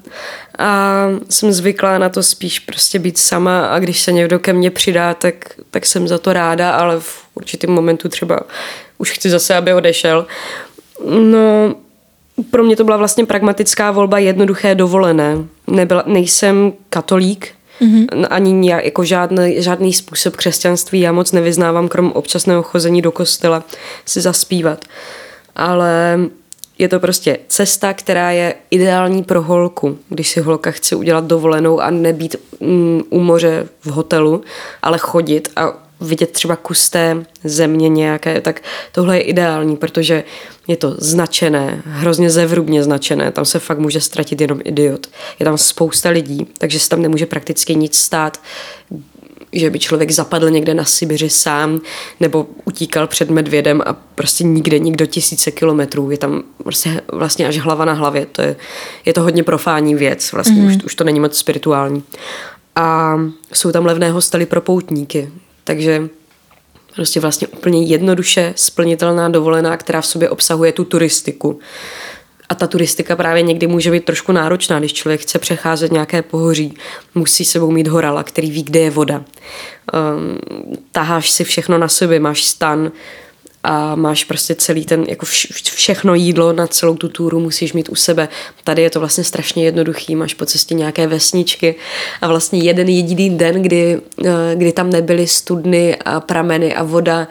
[0.60, 4.70] A jsem zvyklá na to spíš prostě být sama a když se někdo ke mně
[4.70, 5.34] přidá, tak,
[5.70, 8.40] tak jsem za to ráda, ale v určitém momentu třeba
[8.98, 10.26] už chci zase, aby odešel.
[11.20, 11.74] No,
[12.50, 15.36] pro mě to byla vlastně pragmatická volba jednoduché dovolené.
[15.66, 17.48] Nebyla, nejsem katolík,
[17.80, 18.26] mm-hmm.
[18.30, 23.64] ani nějak, jako žádný, žádný způsob křesťanství já moc nevyznávám, krom občasného chození do kostela
[24.06, 24.84] si zaspívat.
[25.56, 26.18] Ale
[26.80, 31.80] je to prostě cesta, která je ideální pro holku, když si holka chce udělat dovolenou
[31.80, 34.42] a nebýt mm, u moře v hotelu,
[34.82, 38.62] ale chodit a vidět třeba kus té země nějaké, tak
[38.92, 40.24] tohle je ideální, protože
[40.68, 45.06] je to značené, hrozně zevrubně značené, tam se fakt může ztratit jenom idiot.
[45.38, 48.40] Je tam spousta lidí, takže se tam nemůže prakticky nic stát
[49.52, 51.80] že by člověk zapadl někde na Sibiři sám
[52.20, 56.10] nebo utíkal před medvědem a prostě nikde nikdo tisíce kilometrů.
[56.10, 58.26] Je tam prostě vlastně až hlava na hlavě.
[58.26, 58.56] To je,
[59.04, 60.76] je to hodně profání věc, vlastně mm-hmm.
[60.76, 62.02] už, už to není moc spirituální.
[62.76, 63.16] A
[63.52, 65.28] jsou tam levné hostely pro poutníky,
[65.64, 66.08] takže
[66.94, 71.58] prostě vlastně úplně jednoduše splnitelná dovolená, která v sobě obsahuje tu turistiku.
[72.50, 76.74] A ta turistika právě někdy může být trošku náročná, když člověk chce přecházet nějaké pohoří.
[77.14, 79.16] Musí sebou mít horala, který ví, kde je voda.
[79.16, 80.38] Um,
[80.92, 82.92] taháš si všechno na sobě, máš stan
[83.64, 85.26] a máš prostě celý ten, jako
[85.62, 88.28] všechno jídlo na celou tu túru musíš mít u sebe.
[88.64, 91.74] Tady je to vlastně strašně jednoduchý, máš po cestě nějaké vesničky
[92.20, 97.28] a vlastně jeden jediný den, kdy, eh, kdy tam nebyly studny a prameny a voda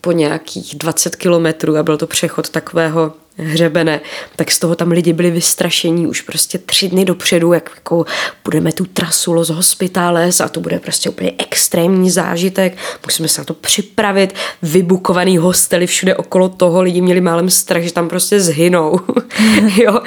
[0.00, 4.00] po nějakých 20 kilometrů a byl to přechod takového hřebene,
[4.36, 8.04] tak z toho tam lidi byli vystrašení už prostě tři dny dopředu, jak jako
[8.44, 13.44] budeme tu trasu Los Hospitales a to bude prostě úplně extrémní zážitek, musíme se na
[13.44, 19.00] to připravit, vybukovaný hostely všude okolo toho, lidi měli málem strach, že tam prostě zhynou.
[19.76, 20.00] jo,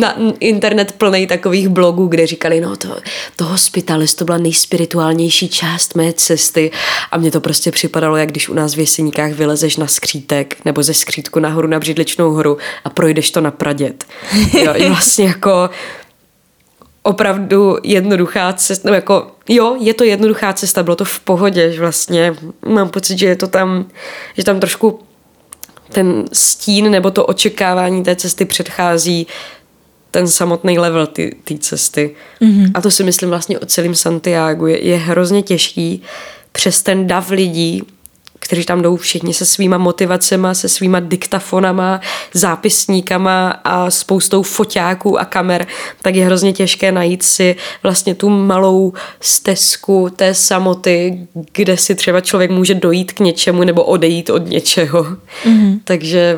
[0.00, 2.96] na internet plný takových blogů, kde říkali, no to,
[3.36, 6.70] to Hospitales, to byla nejspirituálnější část mé cesty.
[7.10, 10.82] A mně to prostě připadalo, jak když u nás v Jeseníkách vylezeš na skřítek nebo
[10.82, 14.04] ze skřítku nahoru na Břidličnou horu a projdeš to na pradět.
[14.64, 15.70] Jo, vlastně jako
[17.02, 21.80] opravdu jednoduchá cesta, no jako jo, je to jednoduchá cesta, bylo to v pohodě, že
[21.80, 22.34] vlastně
[22.68, 23.86] mám pocit, že je to tam,
[24.36, 25.00] že tam trošku
[25.92, 29.26] ten stín nebo to očekávání té cesty předchází
[30.10, 32.16] ten samotný level té cesty.
[32.40, 32.70] Mm-hmm.
[32.74, 34.66] A to si myslím vlastně o celém Santiago.
[34.66, 36.02] Je, je hrozně těžký
[36.52, 37.82] přes ten dav lidí
[38.46, 42.00] kteří tam jdou všichni se svýma motivacema, se svýma diktafonama,
[42.34, 45.66] zápisníkama a spoustou foťáků a kamer,
[46.02, 52.20] tak je hrozně těžké najít si vlastně tu malou stezku té samoty, kde si třeba
[52.20, 55.02] člověk může dojít k něčemu nebo odejít od něčeho.
[55.02, 55.80] Mm-hmm.
[55.84, 56.36] Takže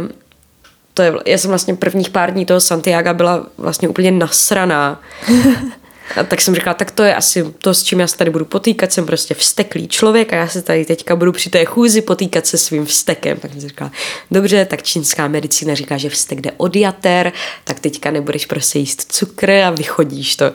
[0.95, 5.01] to je, já jsem vlastně prvních pár dní toho Santiago byla vlastně úplně nasraná.
[6.17, 8.45] A tak jsem říkala, tak to je asi to, s čím já se tady budu
[8.45, 8.93] potýkat.
[8.93, 12.59] Jsem prostě vsteklý člověk a já se tady teďka budu při té chůzi potýkat se
[12.59, 13.39] svým vstekem.
[13.39, 13.91] Tak jsem říkala,
[14.31, 17.33] dobře, tak čínská medicína říká, že vztek jde od jater,
[17.65, 20.53] tak teďka nebudeš prostě jíst cukr a vychodíš to.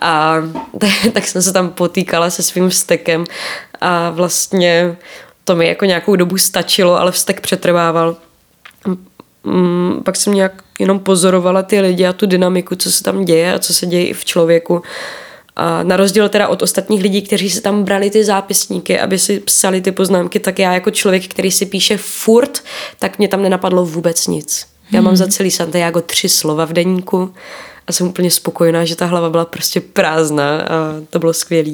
[0.00, 0.36] A
[0.78, 3.24] tak, tak jsem se tam potýkala se svým vstekem
[3.80, 4.96] a vlastně
[5.44, 8.16] to mi jako nějakou dobu stačilo, ale vztek přetrvával.
[9.44, 13.54] Mm, pak jsem nějak jenom pozorovala ty lidi a tu dynamiku, co se tam děje
[13.54, 14.82] a co se děje i v člověku.
[15.56, 19.40] A na rozdíl teda od ostatních lidí, kteří se tam brali ty zápisníky, aby si
[19.40, 22.64] psali ty poznámky, tak já jako člověk, který si píše furt,
[22.98, 24.66] tak mě tam nenapadlo vůbec nic.
[24.92, 25.32] Já mám za hmm.
[25.32, 27.34] celý Santiago tři slova v deníku
[27.86, 31.70] a jsem úplně spokojená, že ta hlava byla prostě prázdná a to bylo skvělé.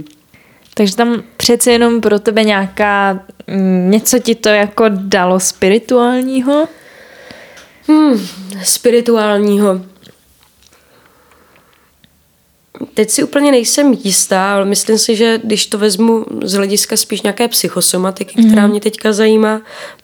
[0.75, 6.69] Takže tam přece jenom pro tebe nějaká, mm, něco ti to jako dalo spirituálního?
[7.89, 8.27] Hmm,
[8.65, 9.81] spirituálního.
[12.95, 17.23] Teď si úplně nejsem jistá, ale myslím si, že když to vezmu z hlediska spíš
[17.23, 18.51] nějaké psychosomatiky, mm.
[18.51, 19.63] která mě teďka zajímá,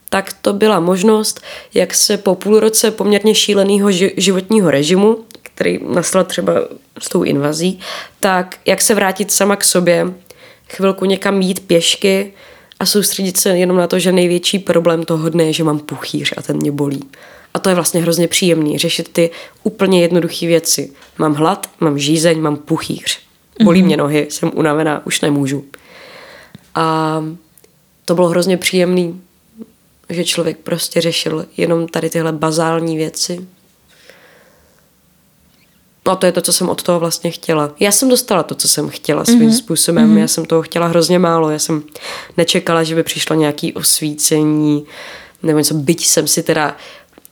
[0.08, 1.40] tak to byla možnost,
[1.74, 6.52] jak se po půl roce poměrně šíleného životního režimu, který nastal třeba
[6.98, 7.80] s tou invazí,
[8.20, 10.14] tak jak se vrátit sama k sobě,
[10.68, 12.32] chvilku někam jít pěšky
[12.80, 16.34] a soustředit se jenom na to, že největší problém toho dne je, že mám puchýř
[16.36, 17.02] a ten mě bolí.
[17.56, 19.30] A to je vlastně hrozně příjemný, řešit ty
[19.62, 20.92] úplně jednoduché věci.
[21.18, 23.18] Mám hlad, mám žízeň, mám puchýř.
[23.64, 23.84] Bolí mm-hmm.
[23.84, 25.64] mě nohy, jsem unavená, už nemůžu.
[26.74, 27.24] A
[28.04, 29.20] to bylo hrozně příjemný,
[30.08, 33.46] že člověk prostě řešil jenom tady tyhle bazální věci.
[36.06, 37.72] No a to je to, co jsem od toho vlastně chtěla.
[37.80, 39.58] Já jsem dostala to, co jsem chtěla svým mm-hmm.
[39.58, 40.14] způsobem.
[40.14, 40.18] Mm-hmm.
[40.18, 41.50] Já jsem toho chtěla hrozně málo.
[41.50, 41.82] Já jsem
[42.36, 44.86] nečekala, že by přišlo nějaké osvícení
[45.42, 45.74] nebo něco.
[45.74, 46.76] Byť jsem si teda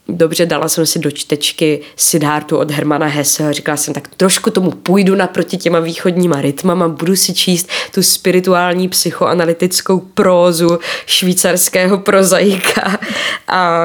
[0.09, 4.71] dobře, dala jsem si do čtečky Siddhartu od Hermana Hesseho, říkala jsem, tak trošku tomu
[4.71, 12.99] půjdu naproti těma východníma rytmama, budu si číst tu spirituální psychoanalytickou prózu švýcarského prozaika
[13.49, 13.85] a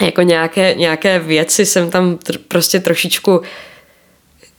[0.00, 3.40] jako nějaké, nějaké věci jsem tam tr- prostě trošičku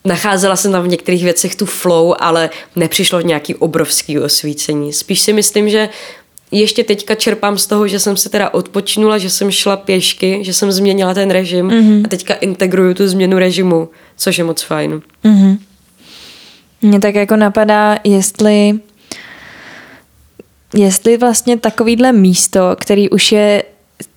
[0.06, 4.94] Nacházela jsem tam v některých věcech tu flow, ale nepřišlo nějaký obrovský osvícení.
[4.94, 5.90] Spíš si myslím, že
[6.60, 10.54] ještě teďka čerpám z toho, že jsem se teda odpočinula, že jsem šla pěšky, že
[10.54, 12.06] jsem změnila ten režim mm-hmm.
[12.06, 15.02] a teďka integruju tu změnu režimu, což je moc fajn.
[15.26, 15.58] Mm-hmm.
[16.82, 18.80] Mně tak jako napadá, jestli
[20.76, 23.63] jestli vlastně takovýhle místo, který už je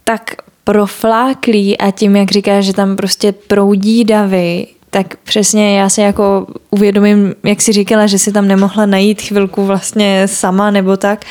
[0.04, 6.00] tak profláklý a tím, jak říkáš, že tam prostě proudí davy, tak přesně já si
[6.00, 11.24] jako uvědomím, jak si říkala, že si tam nemohla najít chvilku vlastně sama nebo tak,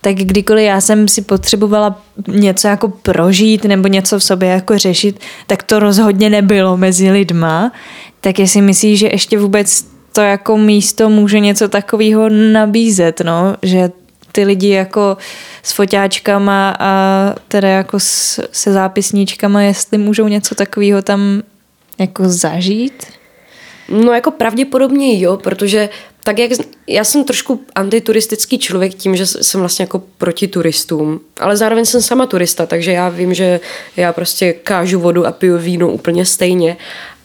[0.00, 5.20] tak kdykoliv já jsem si potřebovala něco jako prožít nebo něco v sobě jako řešit,
[5.46, 7.72] tak to rozhodně nebylo mezi lidma.
[8.20, 13.90] Tak jestli myslíš, že ještě vůbec to jako místo může něco takového nabízet, no, že
[14.32, 15.16] ty lidi jako
[15.62, 21.42] s foťáčkama a teda jako s, se zápisníčkama, jestli můžou něco takového tam
[21.98, 23.06] jako zažít?
[23.88, 25.88] No jako pravděpodobně jo, protože
[26.24, 26.50] tak jak,
[26.86, 32.02] já jsem trošku antituristický člověk tím, že jsem vlastně jako proti turistům, ale zároveň jsem
[32.02, 33.60] sama turista, takže já vím, že
[33.96, 36.76] já prostě kážu vodu a piju víno úplně stejně,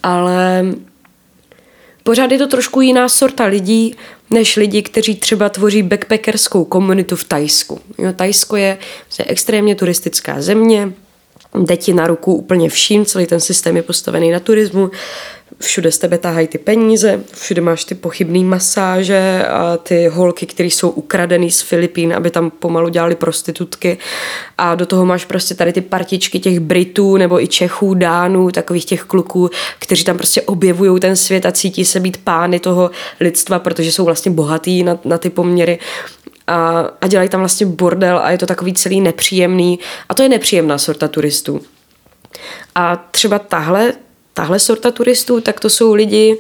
[0.04, 0.66] ale
[2.04, 3.96] pořád je to trošku jiná sorta lidí,
[4.30, 7.80] než lidi, kteří třeba tvoří backpackerskou komunitu v Tajsku.
[7.98, 8.78] Jo, Tajsko je,
[9.26, 10.94] extrémně turistická země,
[11.56, 14.92] jde ti na ruku úplně vším, celý ten systém je postavený na turismu,
[15.60, 20.68] všude z tebe tahají ty peníze, všude máš ty pochybné masáže a ty holky, které
[20.70, 23.98] jsou ukradený z Filipín, aby tam pomalu dělali prostitutky.
[24.58, 28.86] A do toho máš prostě tady ty partičky těch Britů nebo i Čechů, Dánů, takových
[28.86, 33.60] těch kluků, kteří tam prostě objevují ten svět a cítí se být pány toho lidstva,
[33.60, 35.80] protože jsou vlastně bohatý na, na ty poměry
[36.48, 39.80] a, a dělají tam vlastně bordel a je to takový celý nepříjemný
[40.10, 41.62] a to je nepříjemná sorta turistů.
[42.76, 43.94] A třeba tahle
[44.38, 46.38] tahle sorta turistů, tak to jsou lidi,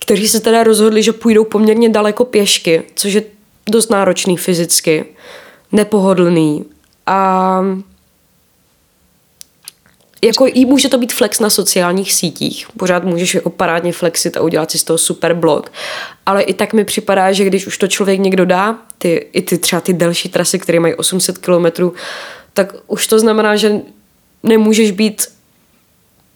[0.00, 3.22] kteří se teda rozhodli, že půjdou poměrně daleko pěšky, což je
[3.70, 5.04] dost náročný fyzicky,
[5.72, 6.64] nepohodlný
[7.06, 7.60] a
[10.24, 12.66] jako i může to být flex na sociálních sítích.
[12.76, 15.72] Pořád můžeš jako parádně flexit a udělat si z toho super blog.
[16.26, 19.58] Ale i tak mi připadá, že když už to člověk někdo dá, ty, i ty
[19.58, 21.94] třeba ty delší trasy, které mají 800 kilometrů,
[22.52, 23.80] tak už to znamená, že
[24.42, 25.26] nemůžeš být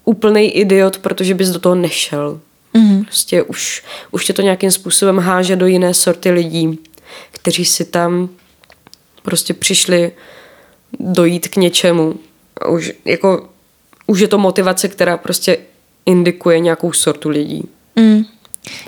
[0.05, 2.41] úplný idiot, protože bys do toho nešel.
[2.75, 3.05] Mm-hmm.
[3.05, 6.79] Prostě už, už tě to nějakým způsobem háže do jiné sorty lidí,
[7.31, 8.29] kteří si tam
[9.23, 10.13] prostě přišli
[11.01, 12.15] dojít k něčemu.
[12.61, 13.49] A už, jako,
[14.09, 15.59] už je to motivace, která prostě
[16.07, 17.69] indikuje nějakou sortu lidí.
[17.97, 18.25] Mm.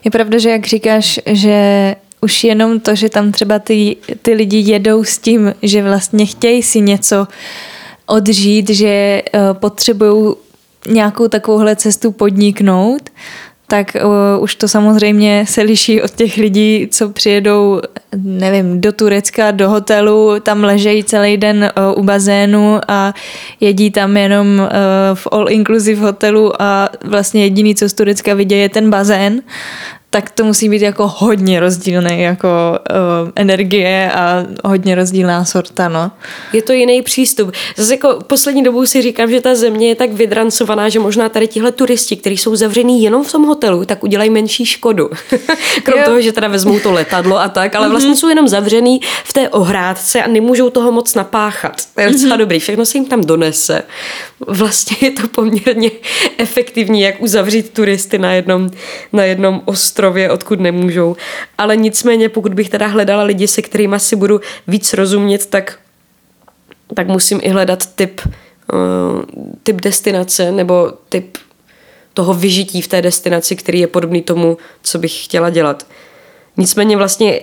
[0.04, 4.56] Je pravda, že jak říkáš, že už jenom to, že tam třeba ty, ty lidi
[4.56, 7.28] jedou s tím, že vlastně chtějí si něco
[8.06, 10.34] odžít, že uh, potřebují
[10.88, 13.10] nějakou takovouhle cestu podniknout,
[13.70, 17.80] tak uh, už to samozřejmě se liší od těch lidí, co přijedou,
[18.16, 23.14] nevím, do Turecka, do hotelu, tam ležejí celý den uh, u bazénu a
[23.60, 24.66] jedí tam jenom uh,
[25.14, 29.42] v all-inclusive hotelu a vlastně jediný, co z Turecka vidí, je ten bazén
[30.12, 32.48] tak to musí být jako hodně rozdílné jako
[33.22, 36.10] uh, energie a hodně rozdílná sorta, no.
[36.52, 37.52] Je to jiný přístup.
[37.76, 41.48] Zase jako poslední dobou si říkám, že ta země je tak vydrancovaná, že možná tady
[41.48, 45.10] tihle turisti, kteří jsou zavřený jenom v tom hotelu, tak udělají menší škodu.
[45.82, 46.04] Krom jo.
[46.04, 48.16] toho, že teda vezmou to letadlo a tak, ale vlastně mm-hmm.
[48.16, 51.76] jsou jenom zavřený v té ohrádce a nemůžou toho moc napáchat.
[51.94, 52.38] To je docela mm-hmm.
[52.38, 53.82] dobrý, všechno se jim tam donese.
[54.46, 55.90] Vlastně je to poměrně
[56.38, 58.70] efektivní, jak uzavřít turisty na jednom,
[59.12, 61.16] na jednom ostrově ostrově, odkud nemůžou.
[61.58, 65.78] Ale nicméně, pokud bych teda hledala lidi, se kterými si budu víc rozumět, tak,
[66.94, 69.22] tak musím i hledat typ, uh,
[69.62, 71.38] typ destinace nebo typ
[72.14, 75.86] toho vyžití v té destinaci, který je podobný tomu, co bych chtěla dělat.
[76.56, 77.40] Nicméně vlastně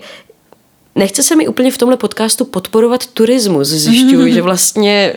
[0.95, 3.67] nechce se mi úplně v tomhle podcastu podporovat turismus.
[3.67, 5.15] Zjišťuji, že vlastně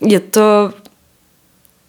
[0.00, 0.72] je to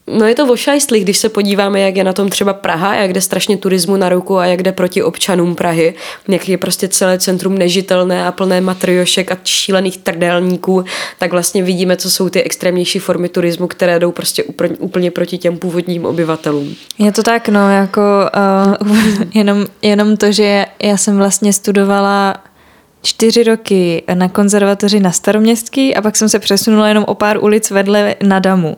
[0.08, 3.22] No je to ošajstlý, když se podíváme, jak je na tom třeba Praha, jak jde
[3.22, 5.94] strašně turismu na ruku a jak jde proti občanům Prahy,
[6.28, 10.86] jak je prostě celé centrum nežitelné a plné matriošek a šílených trdelníků,
[11.20, 14.44] tak vlastně vidíme, co jsou ty extrémnější formy turismu, které jdou prostě
[14.80, 16.76] úplně proti těm původním obyvatelům.
[16.98, 18.02] Je to tak, no, jako
[18.82, 18.98] uh,
[19.34, 22.36] jenom, jenom to, že já jsem vlastně studovala
[23.02, 27.72] čtyři roky na konzervatoři na Staroměstský a pak jsem se přesunula jenom o pár ulic
[27.72, 28.78] vedle na Damu.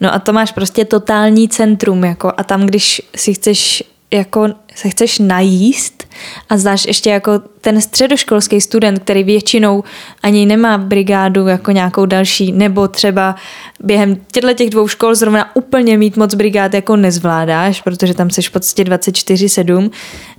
[0.00, 4.88] No a to máš prostě totální centrum, jako a tam, když si chceš jako se
[4.88, 6.08] chceš najíst
[6.48, 9.84] a zdáš ještě jako ten středoškolský student, který většinou
[10.28, 13.34] ani nemá brigádu jako nějakou další, nebo třeba
[13.80, 18.48] během těchto těch dvou škol zrovna úplně mít moc brigád jako nezvládáš, protože tam seš
[18.48, 19.90] v podstatě 24-7,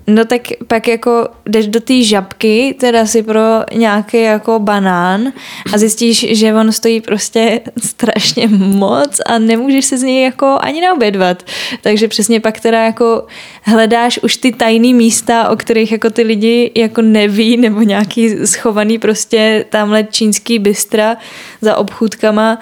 [0.08, 3.42] no tak pak jako jdeš do té žabky, teda si pro
[3.74, 5.34] nějaký jako banán
[5.74, 10.82] a zjistíš, že on stojí prostě strašně moc a nemůžeš se z něj jako ani
[10.82, 11.44] naobědvat.
[11.82, 13.26] Takže přesně pak teda jako
[13.64, 19.00] hledáš už ty tajné místa, o kterých jako ty lidi jako neví, nebo nějaký schovaný
[19.00, 21.18] prostě tamhle čínský bystra
[21.62, 22.60] za obchůdkama,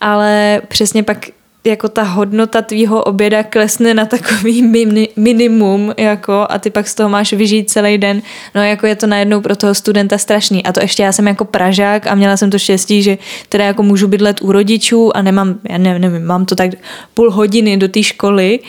[0.00, 1.18] ale přesně pak
[1.64, 6.94] jako ta hodnota tvýho oběda klesne na takový mini, minimum jako a ty pak z
[6.94, 8.22] toho máš vyžít celý den.
[8.54, 10.64] No jako je to najednou pro toho studenta strašný.
[10.64, 13.82] A to ještě já jsem jako Pražák a měla jsem to štěstí, že teda jako
[13.82, 16.70] můžu bydlet u rodičů a nemám, já nevím, nevím mám to tak
[17.14, 18.60] půl hodiny do té školy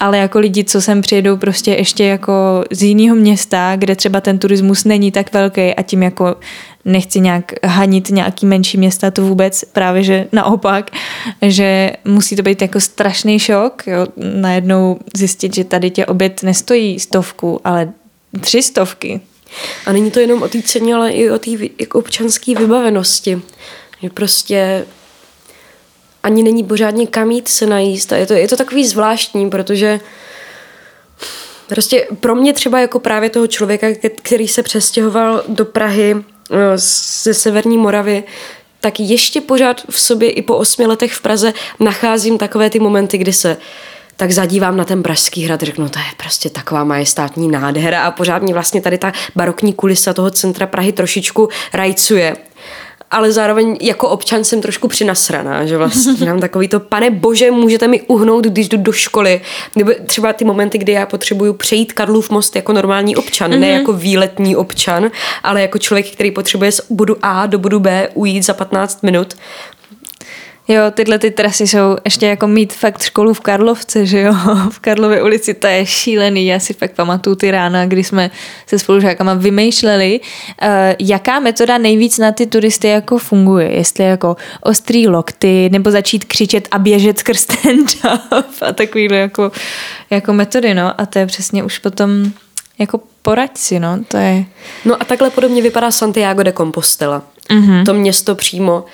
[0.00, 2.32] ale jako lidi, co sem přijedou prostě ještě jako
[2.70, 6.36] z jiného města, kde třeba ten turismus není tak velký a tím jako
[6.84, 10.90] nechci nějak hanit nějaký menší města, to vůbec právě, že naopak,
[11.42, 17.00] že musí to být jako strašný šok, jo, najednou zjistit, že tady tě oběd nestojí
[17.00, 17.92] stovku, ale
[18.40, 19.20] tři stovky.
[19.86, 23.42] A není to jenom o té ceně, ale i o té jako občanské vybavenosti.
[24.02, 24.86] Že prostě
[26.22, 28.12] ani není pořádně kam jít se najíst.
[28.12, 30.00] A je to, je to takový zvláštní, protože
[31.68, 33.86] prostě pro mě třeba jako právě toho člověka,
[34.22, 38.24] který se přestěhoval do Prahy eh, ze Severní Moravy,
[38.80, 43.18] tak ještě pořád v sobě i po osmi letech v Praze nacházím takové ty momenty,
[43.18, 43.56] kdy se
[44.16, 48.42] tak zadívám na ten Pražský hrad, řeknu, to je prostě taková majestátní nádhera a pořád
[48.42, 52.36] mě vlastně tady ta barokní kulisa toho centra Prahy trošičku rajcuje
[53.10, 57.88] ale zároveň jako občan jsem trošku přinasraná, že vlastně mám takový to, pane bože, můžete
[57.88, 59.40] mi uhnout, když jdu do školy,
[59.76, 63.60] nebo třeba ty momenty, kdy já potřebuju přejít Karlův most jako normální občan, mm-hmm.
[63.60, 63.78] ne mhm.
[63.78, 65.10] jako výletní občan,
[65.42, 69.34] ale jako člověk, který potřebuje z bodu A do bodu B ujít za 15 minut,
[70.70, 74.34] Jo, tyhle ty trasy jsou ještě jako mít fakt školu v Karlovce, že jo,
[74.70, 78.30] v Karlově ulici, to je šílený, já si fakt pamatuju ty rána, kdy jsme
[78.66, 80.68] se spolužákama vymýšleli, uh,
[80.98, 86.68] jaká metoda nejvíc na ty turisty jako funguje, jestli jako ostrý lokty, nebo začít křičet
[86.70, 89.52] a běžet skrz ten dav a takovýhle jako,
[90.10, 92.32] jako metody, no, a to je přesně už potom
[92.78, 94.44] jako poraď si, no, to je...
[94.84, 97.22] No a takhle podobně vypadá Santiago de Compostela.
[97.50, 97.84] Mm-hmm.
[97.84, 98.84] To město přímo,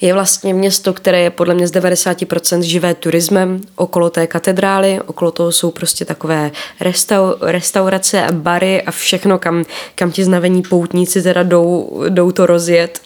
[0.00, 3.60] je vlastně město, které je podle mě z 90% živé turismem.
[3.76, 9.64] Okolo té katedrály, okolo toho jsou prostě takové restau, restaurace a bary a všechno, kam,
[9.94, 13.00] kam ti znavení poutníci teda jdou, jdou to rozjet.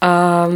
[0.00, 0.48] A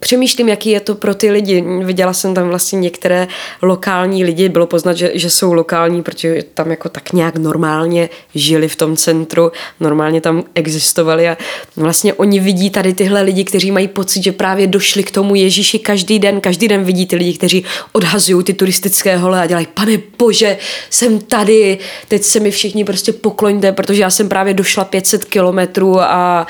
[0.00, 1.64] přemýšlím, jaký je to pro ty lidi.
[1.82, 3.28] Viděla jsem tam vlastně některé
[3.62, 8.68] lokální lidi, bylo poznat, že, že jsou lokální, protože tam jako tak nějak normálně žili
[8.68, 11.28] v tom centru, normálně tam existovali.
[11.28, 11.36] A
[11.76, 15.78] vlastně oni vidí tady tyhle lidi, kteří mají pocit, že právě došli k tomu Ježíši
[15.78, 19.98] každý den, každý den vidí ty lidi, kteří odhazují ty turistické hole a dělají, pane
[20.18, 20.58] bože,
[20.90, 21.78] jsem tady,
[22.08, 26.46] teď se mi všichni prostě pokloňte, protože já jsem právě došla 500 kilometrů a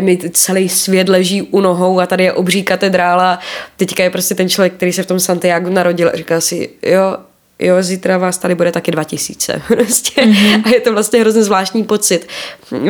[0.00, 2.62] mi celý svět leží u nohou a tady je obří
[2.92, 3.38] katedrála.
[3.76, 7.16] Teďka je prostě ten člověk, který se v tom Santiago narodil a říká si, jo,
[7.58, 9.62] jo, zítra vás tady bude taky 2000.
[9.68, 10.22] Prostě.
[10.22, 10.62] Mm-hmm.
[10.64, 12.28] A je to vlastně hrozně zvláštní pocit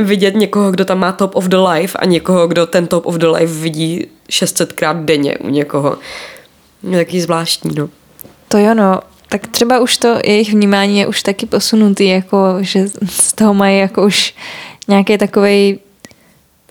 [0.03, 3.15] vidět někoho, kdo tam má top of the life a někoho, kdo ten top of
[3.15, 5.99] the life vidí 600krát denně u někoho.
[6.91, 7.89] Je taky zvláštní, no.
[8.49, 9.01] To jo, no.
[9.29, 13.79] Tak třeba už to jejich vnímání je už taky posunutý, jako že z toho mají
[13.79, 14.35] jako už
[14.89, 15.79] nějaký takový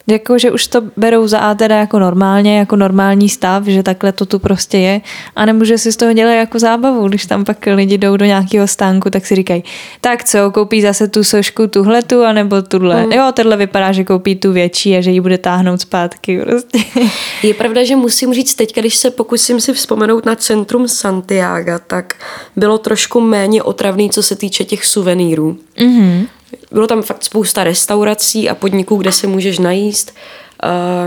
[0.08, 4.12] jako, že už to berou za A teda jako normálně, jako normální stav, že takhle
[4.12, 5.02] to tu prostě je
[5.36, 8.68] a nemůže si z toho dělat jako zábavu, když tam pak lidi jdou do nějakého
[8.68, 9.64] stánku, tak si říkají,
[10.02, 13.06] tak co, koupí zase tu sošku tuhletu, anebo tuhle.
[13.06, 13.12] Mm.
[13.12, 16.40] Jo, tohle vypadá, že koupí tu větší a že ji bude táhnout zpátky.
[16.40, 16.80] Prostě.
[17.44, 22.14] Je pravda, že musím říct teď, když se pokusím si vzpomenout na centrum Santiago, tak
[22.56, 25.58] bylo trošku méně otravný, co se týče těch suvenýrů.
[25.78, 26.28] Mm-hmm.
[26.72, 30.14] Bylo tam fakt spousta restaurací a podniků, kde se můžeš najíst.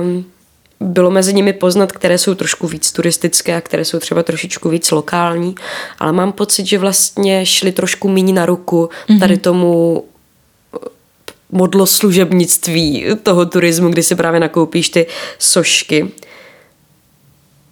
[0.01, 0.25] Um,
[0.81, 4.91] bylo mezi nimi poznat, které jsou trošku víc turistické a které jsou třeba trošičku víc
[4.91, 5.55] lokální,
[5.99, 9.19] ale mám pocit, že vlastně šli trošku méně na ruku mm-hmm.
[9.19, 10.05] tady tomu
[10.75, 10.79] eh,
[11.51, 15.07] modlo služebnictví toho turismu, kdy si právě nakoupíš ty
[15.39, 16.11] sošky.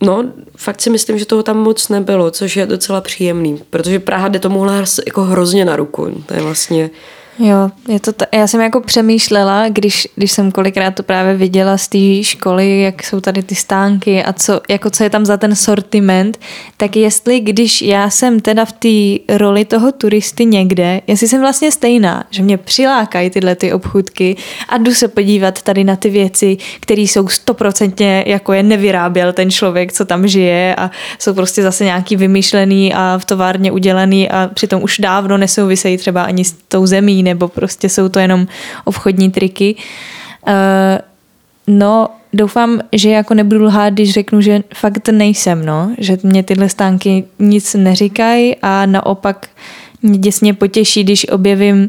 [0.02, 4.28] No, fakt si myslím, že toho tam moc nebylo, což je docela příjemný, protože Praha
[4.28, 6.24] jde tomuhle jako hrozně na ruku.
[6.26, 6.90] To je vlastně
[7.38, 11.78] Jo, je to ta, já jsem jako přemýšlela, když, když jsem kolikrát to právě viděla
[11.78, 15.36] z té školy, jak jsou tady ty stánky a co, jako co je tam za
[15.36, 16.38] ten sortiment,
[16.76, 21.72] tak jestli když já jsem teda v té roli toho turisty někde, jestli jsem vlastně
[21.72, 24.36] stejná, že mě přilákají tyhle ty obchudky
[24.68, 29.50] a jdu se podívat tady na ty věci, které jsou stoprocentně jako je nevyráběl ten
[29.50, 34.50] člověk, co tam žije a jsou prostě zase nějaký vymyšlený a v továrně udělaný a
[34.54, 38.46] přitom už dávno nesouvisejí třeba ani s tou zemí nebo prostě jsou to jenom
[38.84, 39.74] obchodní triky.
[40.48, 40.54] Uh,
[41.66, 46.68] no, doufám, že jako nebudu lhát, když řeknu, že fakt nejsem, no, že mě tyhle
[46.68, 49.48] stánky nic neříkají a naopak
[50.02, 51.88] mě děsně potěší, když objevím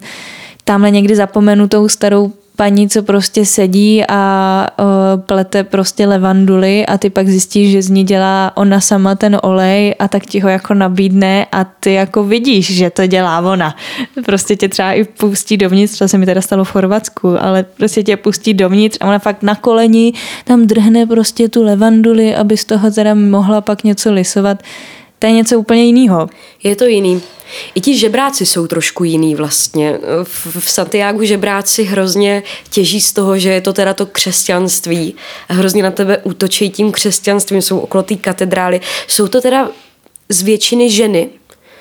[0.64, 7.10] tamhle někdy zapomenutou starou paní, co prostě sedí a uh, plete prostě levanduly a ty
[7.10, 10.74] pak zjistíš, že z ní dělá ona sama ten olej a tak ti ho jako
[10.74, 13.76] nabídne a ty jako vidíš, že to dělá ona.
[14.26, 18.04] Prostě tě třeba i pustí dovnitř, to se mi teda stalo v Chorvatsku, ale prostě
[18.04, 20.14] tě pustí dovnitř a ona fakt na koleni
[20.46, 24.64] tam drhne prostě tu levanduli, aby z toho teda mohla pak něco lisovat
[25.24, 26.30] to je něco úplně jiného.
[26.64, 27.22] Je to jiný.
[27.76, 30.00] I ti žebráci jsou trošku jiný vlastně.
[30.24, 35.16] V, v Santiago žebráci hrozně těží z toho, že je to teda to křesťanství
[35.50, 38.82] a hrozně na tebe útočí tím křesťanstvím, jsou okolo té katedrály.
[39.08, 39.70] Jsou to teda
[40.30, 41.30] z většiny ženy,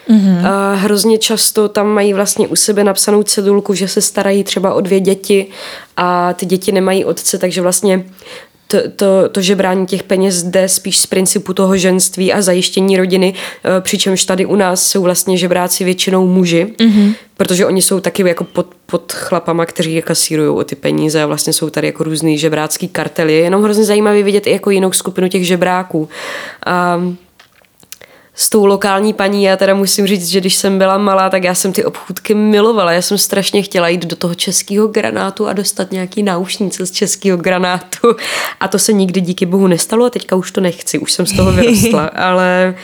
[0.09, 0.47] Mm-hmm.
[0.47, 4.81] A hrozně často tam mají vlastně u sebe napsanou cedulku, že se starají třeba o
[4.81, 5.47] dvě děti
[5.97, 8.05] a ty děti nemají otce, takže vlastně
[8.73, 13.35] to, to, to žebrání těch peněz jde spíš z principu toho ženství a zajištění rodiny,
[13.65, 17.15] eh, přičemž tady u nás jsou vlastně žebráci většinou muži, mm-hmm.
[17.37, 21.53] protože oni jsou taky jako pod, pod chlapama, kteří kasírují o ty peníze a vlastně
[21.53, 23.33] jsou tady jako různý žebrácký kartely.
[23.33, 26.09] Je jenom hrozně zajímavý vidět i jako jinou skupinu těch žebráků.
[26.67, 27.03] A
[28.43, 31.55] s tou lokální paní, já teda musím říct, že když jsem byla malá, tak já
[31.55, 32.93] jsem ty obchůdky milovala.
[32.93, 37.39] Já jsem strašně chtěla jít do toho českého granátu a dostat nějaký náušnice z českého
[37.39, 38.17] granátu.
[38.61, 41.37] A to se nikdy díky bohu nestalo a teďka už to nechci, už jsem z
[41.37, 42.05] toho vyrostla.
[42.15, 42.75] Ale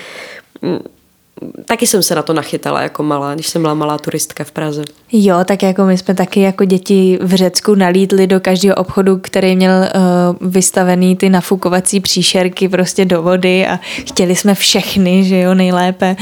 [1.65, 4.83] taky jsem se na to nachytala jako malá, když jsem byla malá turistka v Praze.
[5.13, 9.57] Jo, tak jako my jsme taky jako děti v Řecku nalítli do každého obchodu, který
[9.57, 15.55] měl uh, vystavený ty nafukovací příšerky prostě do vody a chtěli jsme všechny, že jo,
[15.55, 16.17] nejlépe.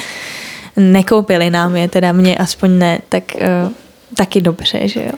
[0.77, 3.73] Nekoupili nám je, teda mě aspoň ne, tak uh,
[4.14, 5.12] taky dobře, že jo.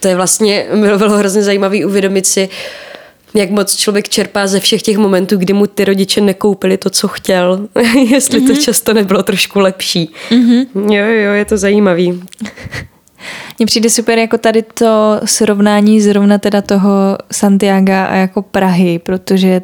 [0.00, 2.91] To je vlastně, bylo, bylo hrozně zajímavý uvědomit si, uh,
[3.34, 7.08] jak moc člověk čerpá ze všech těch momentů, kdy mu ty rodiče nekoupili to, co
[7.08, 7.68] chtěl,
[8.10, 8.46] jestli mm-hmm.
[8.46, 8.62] to mhm.
[8.62, 10.10] často nebylo trošku lepší.
[10.30, 10.66] Mm-hmm.
[10.74, 12.22] Jo, jo, je to zajímavý.
[13.58, 19.62] Mně přijde super jako tady to srovnání zrovna teda toho Santiago a jako Prahy, protože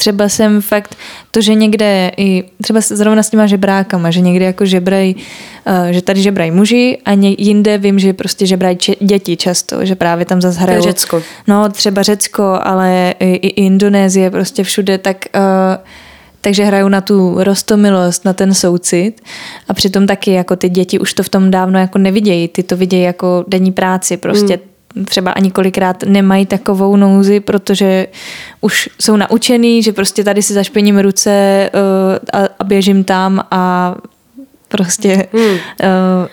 [0.00, 0.96] třeba jsem fakt,
[1.30, 6.02] to, že někde i třeba zrovna s těma žebrákama, že někde jako žebraj, uh, že
[6.02, 10.40] tady žebrají muži a jinde vím, že prostě žebrají če, děti často, že právě tam
[10.40, 10.82] zase hrajou.
[10.82, 11.22] Řecko.
[11.46, 15.42] No třeba Řecko, ale i, i Indonésie, prostě všude, tak uh,
[16.40, 19.20] takže hrajou na tu rostomilost, na ten soucit
[19.68, 22.76] a přitom taky jako ty děti už to v tom dávno jako nevidějí, ty to
[22.76, 24.70] vidějí jako denní práci, prostě mm
[25.04, 28.06] třeba ani kolikrát nemají takovou nouzi, protože
[28.60, 33.94] už jsou naučený, že prostě tady si zašpením ruce uh, a, a běžím tam a
[34.68, 35.50] prostě, hmm.
[35.50, 35.58] uh,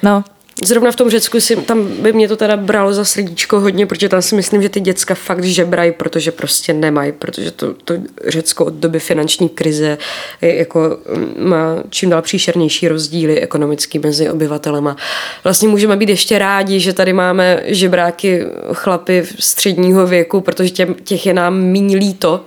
[0.03, 0.23] no,
[0.63, 4.09] Zrovna v tom Řecku si, tam by mě to teda bralo za srdíčko hodně, protože
[4.09, 7.93] tam si myslím, že ty děcka fakt žebrají, protože prostě nemají, protože to, to
[8.27, 9.97] Řecko od doby finanční krize
[10.41, 14.97] je jako mm, má čím dál příšernější rozdíly ekonomický mezi obyvatelema.
[15.43, 18.43] Vlastně můžeme být ještě rádi, že tady máme žebráky
[18.73, 22.45] chlapy středního věku, protože těch, těch je nám méně líto,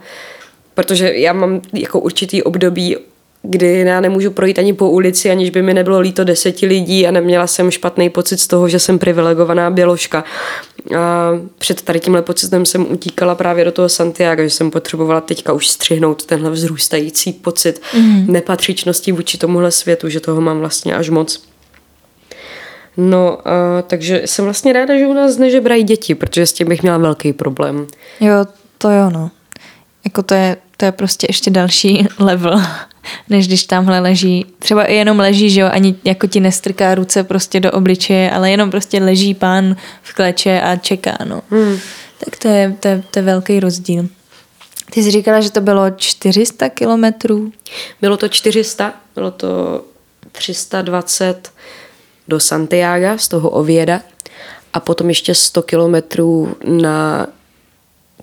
[0.74, 2.96] protože já mám jako určitý období
[3.42, 7.10] kdy já nemůžu projít ani po ulici, aniž by mi nebylo líto deseti lidí a
[7.10, 10.24] neměla jsem špatný pocit z toho, že jsem privilegovaná běložka.
[10.98, 15.52] A před tady tímhle pocitem jsem utíkala právě do toho Santiago, že jsem potřebovala teďka
[15.52, 18.32] už střihnout tenhle vzrůstající pocit mm.
[18.32, 21.42] nepatřičnosti vůči tomuhle světu, že toho mám vlastně až moc.
[22.96, 26.82] No, a, takže jsem vlastně ráda, že u nás nežebrají děti, protože s tím bych
[26.82, 27.86] měla velký problém.
[28.20, 28.44] Jo,
[28.78, 29.30] to jo, no.
[30.04, 32.62] Jako to je, to je prostě ještě další level
[33.28, 37.24] než když tamhle leží, třeba i jenom leží, že jo, ani jako ti nestrká ruce
[37.24, 41.42] prostě do obličeje, ale jenom prostě leží pán v kleče a čeká, no.
[41.50, 41.78] Hmm.
[42.24, 44.08] Tak to je, to, je, to je velký rozdíl.
[44.90, 47.52] Ty jsi říkala, že to bylo 400 kilometrů?
[48.00, 49.84] Bylo to 400, bylo to
[50.32, 51.52] 320
[52.28, 54.00] do Santiago z toho Ověda
[54.72, 57.26] a potom ještě 100 kilometrů na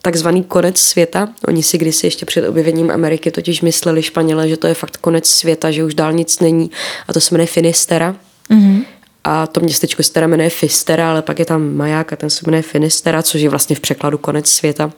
[0.01, 1.29] takzvaný konec světa.
[1.47, 5.29] Oni si kdysi ještě před objevením Ameriky totiž mysleli Španělé, že to je fakt konec
[5.29, 6.71] světa, že už dál nic není
[7.07, 8.15] a to se jmenuje Finistera.
[8.51, 8.85] Mm-hmm.
[9.23, 12.41] A to městečko se teda jmenuje Fistera, ale pak je tam maják a ten se
[12.45, 14.91] jmenuje Finistera, což je vlastně v překladu konec světa.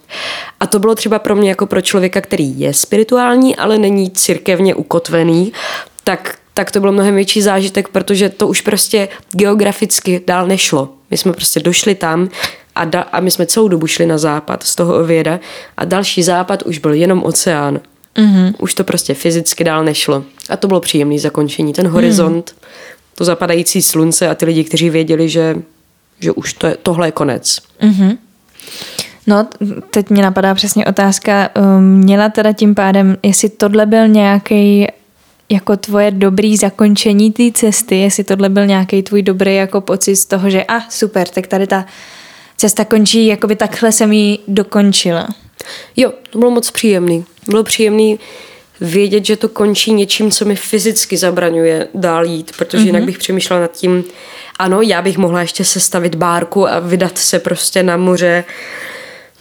[0.59, 4.75] A to bylo třeba pro mě jako pro člověka, který je spirituální, ale není církevně
[4.75, 5.53] ukotvený,
[6.03, 10.89] tak tak to bylo mnohem větší zážitek, protože to už prostě geograficky dál nešlo.
[11.11, 12.29] My jsme prostě došli tam,
[12.79, 15.39] a, da, a my jsme celou dobu šli na západ z toho ověda
[15.77, 17.79] a další západ už byl jenom oceán.
[18.17, 18.53] Mm-hmm.
[18.59, 20.23] Už to prostě fyzicky dál nešlo.
[20.49, 21.73] A to bylo příjemné zakončení.
[21.73, 22.67] Ten horizont, mm.
[23.15, 25.55] to zapadající slunce a ty lidi, kteří věděli, že,
[26.19, 27.59] že už to je, tohle je konec.
[27.81, 28.17] Mm-hmm.
[29.27, 29.47] No,
[29.91, 31.49] teď mě napadá přesně otázka.
[31.57, 34.87] Um, měla teda tím pádem, jestli tohle byl nějaký
[35.49, 40.25] jako tvoje dobrý zakončení té cesty, jestli tohle byl nějaký tvůj dobrý jako pocit z
[40.25, 41.85] toho, že a ah, super, tak tady ta
[42.59, 45.27] cesta končí, jakoby takhle jsem ji dokončila.
[45.95, 47.25] Jo, to bylo moc příjemný.
[47.47, 48.19] Bylo příjemný
[48.81, 52.85] vědět, že to končí něčím, co mi fyzicky zabraňuje dál jít, protože mm-hmm.
[52.85, 53.05] jinak mhm.
[53.05, 54.03] bych přemýšlela nad tím,
[54.59, 58.43] ano, já bych mohla ještě sestavit bárku a vydat se prostě na moře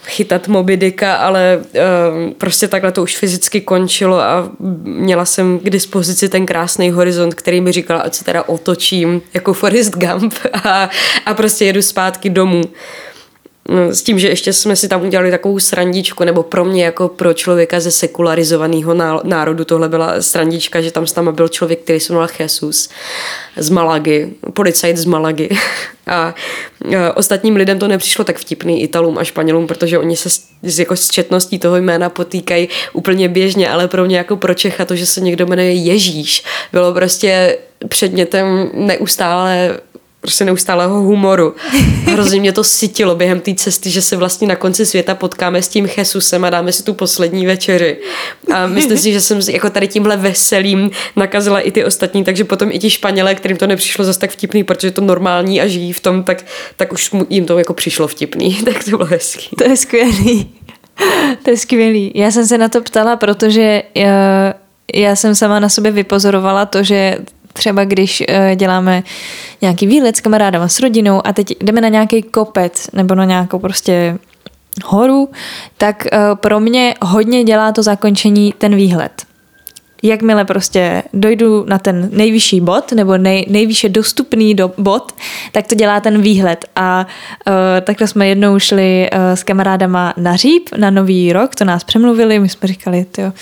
[0.09, 4.51] chytat Mobidika, ale uh, prostě takhle to už fyzicky končilo a
[4.85, 9.53] měla jsem k dispozici ten krásný horizont, který mi říkal, ať se teda otočím jako
[9.53, 10.91] Forrest Gump a,
[11.27, 12.63] a prostě jedu zpátky domů.
[13.71, 17.09] No, s tím, že ještě jsme si tam udělali takovou srandičku, nebo pro mě jako
[17.09, 18.95] pro člověka ze sekularizovaného
[19.25, 22.89] národu tohle byla srandička, že tam s náma byl člověk, který se jmenoval Jesus
[23.57, 25.49] z Malagy, policajt z Malagy.
[26.07, 26.35] A
[27.15, 31.09] ostatním lidem to nepřišlo tak vtipný, Italům a Španělům, protože oni se s, jako s
[31.09, 35.21] četností toho jména potýkají úplně běžně, ale pro mě jako pro Čecha to, že se
[35.21, 37.59] někdo jmenuje Ježíš, bylo prostě
[37.89, 39.81] předmětem neustále
[40.21, 41.55] prostě neustálého humoru.
[42.05, 45.69] Hrozně mě to sytilo během té cesty, že se vlastně na konci světa potkáme s
[45.69, 47.97] tím Jesusem a dáme si tu poslední večeři.
[48.55, 52.69] A myslím si, že jsem jako tady tímhle veselým nakazila i ty ostatní, takže potom
[52.73, 56.01] i ti Španělé, kterým to nepřišlo zase tak vtipný, protože to normální a žijí v
[56.01, 56.45] tom, tak,
[56.77, 58.59] tak už jim to jako přišlo vtipný.
[58.69, 59.57] Tak to bylo hezký.
[59.57, 60.51] To je skvělý.
[61.43, 62.13] To je skvělý.
[62.15, 64.55] Já jsem se na to ptala, protože já, eh,
[64.95, 67.19] já jsem sama na sobě vypozorovala to, že
[67.59, 69.03] třeba když eh, děláme
[69.61, 73.59] nějaký výlet s kamarádama, s rodinou a teď jdeme na nějaký kopec nebo na nějakou
[73.59, 74.19] prostě
[74.85, 75.29] horu,
[75.79, 79.29] tak eh, pro mě hodně dělá to zakončení ten výhled
[80.03, 85.13] jakmile prostě dojdu na ten nejvyšší bod nebo nej, nejvýše dostupný do bod,
[85.53, 86.65] tak to dělá ten výhled.
[86.77, 87.07] A
[87.47, 91.85] uh, takhle jsme jednou šli uh, s kamarádama na Říp na nový rok, to nás
[91.85, 93.33] přemluvili, my jsme říkali, tyjo,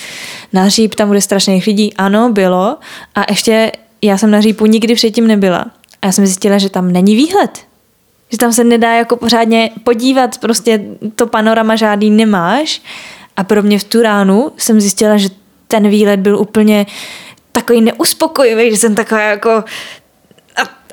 [0.52, 1.94] na Říp tam bude strašných lidí.
[1.94, 2.76] Ano, bylo.
[3.14, 3.72] A ještě
[4.06, 5.66] já jsem na Řípu nikdy předtím nebyla.
[6.02, 7.58] A já jsem zjistila, že tam není výhled.
[8.30, 10.80] Že tam se nedá jako pořádně podívat, prostě
[11.14, 12.82] to panorama žádný nemáš.
[13.36, 15.28] A pro mě v tu ránu jsem zjistila, že
[15.68, 16.86] ten výlet byl úplně
[17.52, 19.64] takový neuspokojivý, že jsem taková jako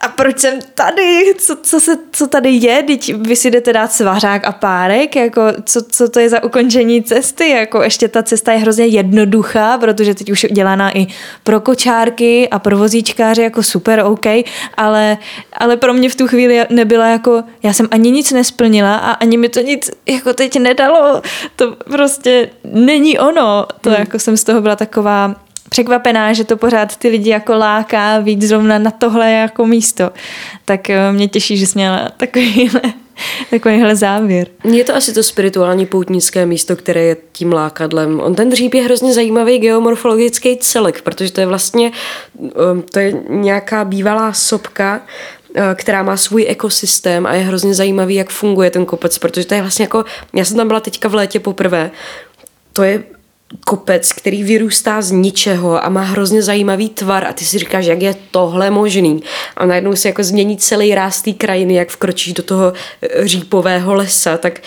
[0.03, 3.91] a proč jsem tady, co, co, se, co tady je, teď vy si jdete dát
[3.91, 8.51] svařák a párek, jako co, co to je za ukončení cesty, jako ještě ta cesta
[8.51, 11.07] je hrozně jednoduchá, protože teď už je udělaná i
[11.43, 14.25] pro kočárky a pro vozíčkáře, jako super, OK,
[14.77, 15.17] ale,
[15.57, 19.37] ale pro mě v tu chvíli nebyla jako, já jsem ani nic nesplnila a ani
[19.37, 21.21] mi to nic jako teď nedalo,
[21.55, 23.99] to prostě není ono, to hmm.
[23.99, 25.35] jako jsem z toho byla taková
[25.73, 30.11] překvapená, že to pořád ty lidi jako láká víc zrovna na tohle jako místo.
[30.65, 32.81] Tak eh, mě těší, že jsi měla takovýhle
[33.49, 34.47] takovýhle závěr.
[34.63, 38.19] Je to asi to spirituální poutnické místo, které je tím lákadlem.
[38.19, 41.91] On ten dříp je hrozně zajímavý geomorfologický celek, protože to je vlastně
[42.39, 45.01] ehm, to je nějaká bývalá sopka,
[45.55, 49.53] eh, která má svůj ekosystém a je hrozně zajímavý, jak funguje ten kopec, protože to
[49.53, 51.91] je vlastně jako, já jsem tam byla teďka v létě poprvé,
[52.73, 53.03] to je
[53.65, 58.01] kopec, který vyrůstá z ničeho a má hrozně zajímavý tvar a ty si říkáš, jak
[58.01, 59.23] je tohle možný.
[59.57, 63.93] A najednou se jako změní celý ráz té krajiny, jak vkročíš do toho eh, řípového
[63.93, 64.61] lesa, tak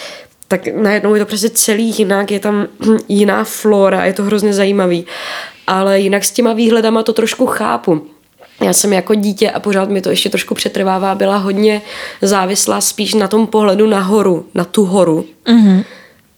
[0.49, 2.67] tak najednou je to prostě celý jinak, je tam
[3.09, 5.07] jiná flora, je to hrozně zajímavý.
[5.67, 8.07] Ale jinak s těma výhledama to trošku chápu.
[8.65, 11.83] Já jsem jako dítě a pořád mi to ještě trošku přetrvává, byla hodně
[12.23, 15.25] závislá spíš na tom pohledu nahoru, na tu horu.
[15.47, 15.85] Mm-hmm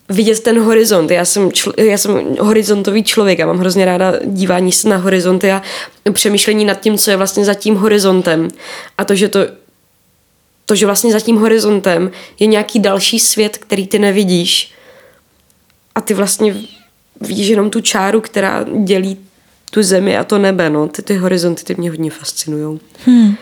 [0.09, 1.11] vidět ten horizont.
[1.11, 5.52] Já jsem, čl- já jsem horizontový člověk, já mám hrozně ráda dívání se na horizonty
[5.52, 5.62] a
[6.12, 8.48] přemýšlení nad tím, co je vlastně za tím horizontem.
[8.98, 9.40] A to, že to
[10.66, 14.72] to, že vlastně za tím horizontem je nějaký další svět, který ty nevidíš
[15.94, 16.56] a ty vlastně
[17.20, 19.18] vidíš jenom tu čáru, která dělí
[19.70, 20.88] tu zemi a to nebe, no.
[20.88, 22.80] Ty, ty horizonty ty mě hodně fascinují.
[23.04, 23.34] Hmm.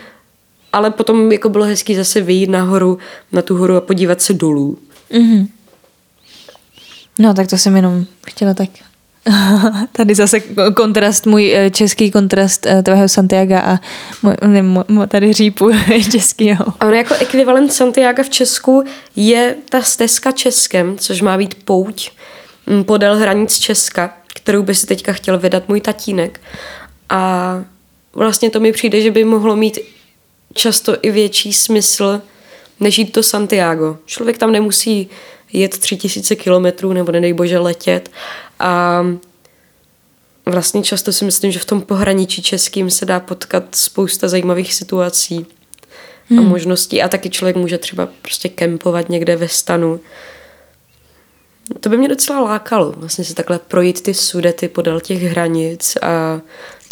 [0.73, 2.97] Ale potom jako bylo hezký zase vyjít nahoru,
[3.31, 4.77] na tu horu a podívat se dolů.
[5.11, 5.47] Mm-hmm.
[7.19, 8.69] No, tak to jsem jenom chtěla tak
[9.91, 10.39] Tady zase
[10.75, 13.79] kontrast, můj eh, český kontrast eh, tvého Santiago a
[14.23, 15.71] můj, ne, můj, tady řípu
[16.11, 16.65] českýho.
[16.79, 18.83] A on jako ekvivalent Santiago v Česku
[19.15, 22.09] je ta stezka Českem, což má být pouť
[22.65, 26.41] mm, podél hranic Česka, kterou by si teďka chtěl vydat můj tatínek.
[27.09, 27.53] A
[28.13, 29.79] vlastně to mi přijde, že by mohlo mít
[30.53, 32.21] často i větší smysl,
[32.79, 33.97] než jít to Santiago.
[34.05, 35.09] Člověk tam nemusí
[35.53, 38.11] jet tři tisíce kilometrů nebo nedej bože letět
[38.59, 39.03] a
[40.45, 45.45] vlastně často si myslím, že v tom pohraničí českým se dá potkat spousta zajímavých situací
[46.29, 46.39] hmm.
[46.39, 49.99] a možností a taky člověk může třeba prostě kempovat někde ve stanu.
[51.79, 56.41] To by mě docela lákalo, vlastně si takhle projít ty sudety podél těch hranic a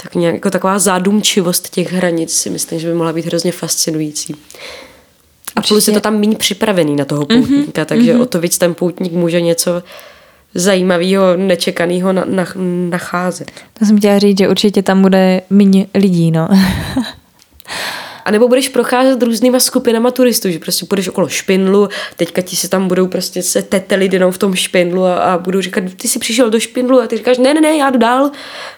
[0.04, 4.36] tak nějak, jako taková zádumčivost těch hranic si myslím, že by mohla být hrozně fascinující.
[5.56, 7.86] A plus je to tam méně připravený na toho mhm, poutníka, mm-hmm.
[7.86, 8.22] takže mm-hmm.
[8.22, 9.84] o to víc ten poutník může něco
[10.54, 12.46] zajímavého, nečekaného na, na,
[12.90, 13.52] nacházet.
[13.80, 16.50] To jsem chtěla říct, že určitě tam bude méně lidí, no.
[18.26, 22.70] A nebo budeš procházet různýma skupinama turistů, že prostě půjdeš okolo špindlu, teďka ti se
[22.70, 26.20] tam budou prostě se tetelit jenom v tom špindlu a, a budou říkat, ty jsi
[26.20, 28.32] přišel do špindlu a ty říkáš, ne, ne, ne, já jdu dál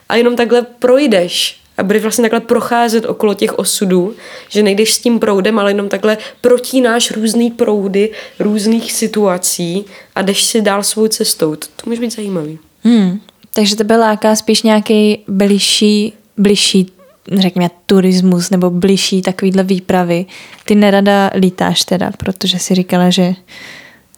[0.09, 4.13] a jenom takhle projdeš a budeš vlastně takhle procházet okolo těch osudů,
[4.49, 10.43] že nejdeš s tím proudem, ale jenom takhle protínáš různý proudy různých situací a jdeš
[10.43, 11.55] si dál svou cestou.
[11.55, 12.59] To, to může být zajímavý.
[12.83, 13.19] Hmm.
[13.53, 16.91] Takže tebe láká spíš nějaký bližší, bližší
[17.31, 20.25] řekněme, turismus nebo bližší takovýhle výpravy.
[20.65, 23.33] Ty nerada lítáš teda, protože si říkala, že...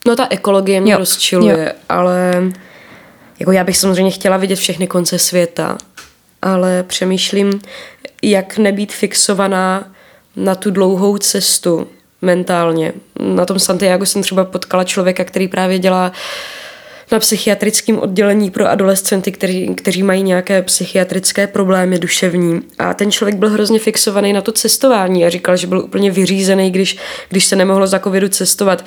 [0.08, 0.98] No ta ekologie mě jo.
[0.98, 1.72] rozčiluje, jo.
[1.90, 2.34] ale
[3.40, 5.78] jako já bych samozřejmě chtěla vidět všechny konce světa,
[6.42, 7.62] ale přemýšlím,
[8.24, 9.92] jak nebýt fixovaná
[10.36, 11.88] na tu dlouhou cestu
[12.22, 12.94] mentálně.
[13.20, 16.12] Na tom Santiago jsem třeba potkala člověka, který právě dělá
[17.12, 22.62] na psychiatrickém oddělení pro adolescenty, kteří, kteří mají nějaké psychiatrické problémy duševní.
[22.80, 26.72] A ten člověk byl hrozně fixovaný na to cestování a říkal, že byl úplně vyřízený,
[26.72, 26.98] když,
[27.30, 28.86] když se nemohlo za covidu cestovat.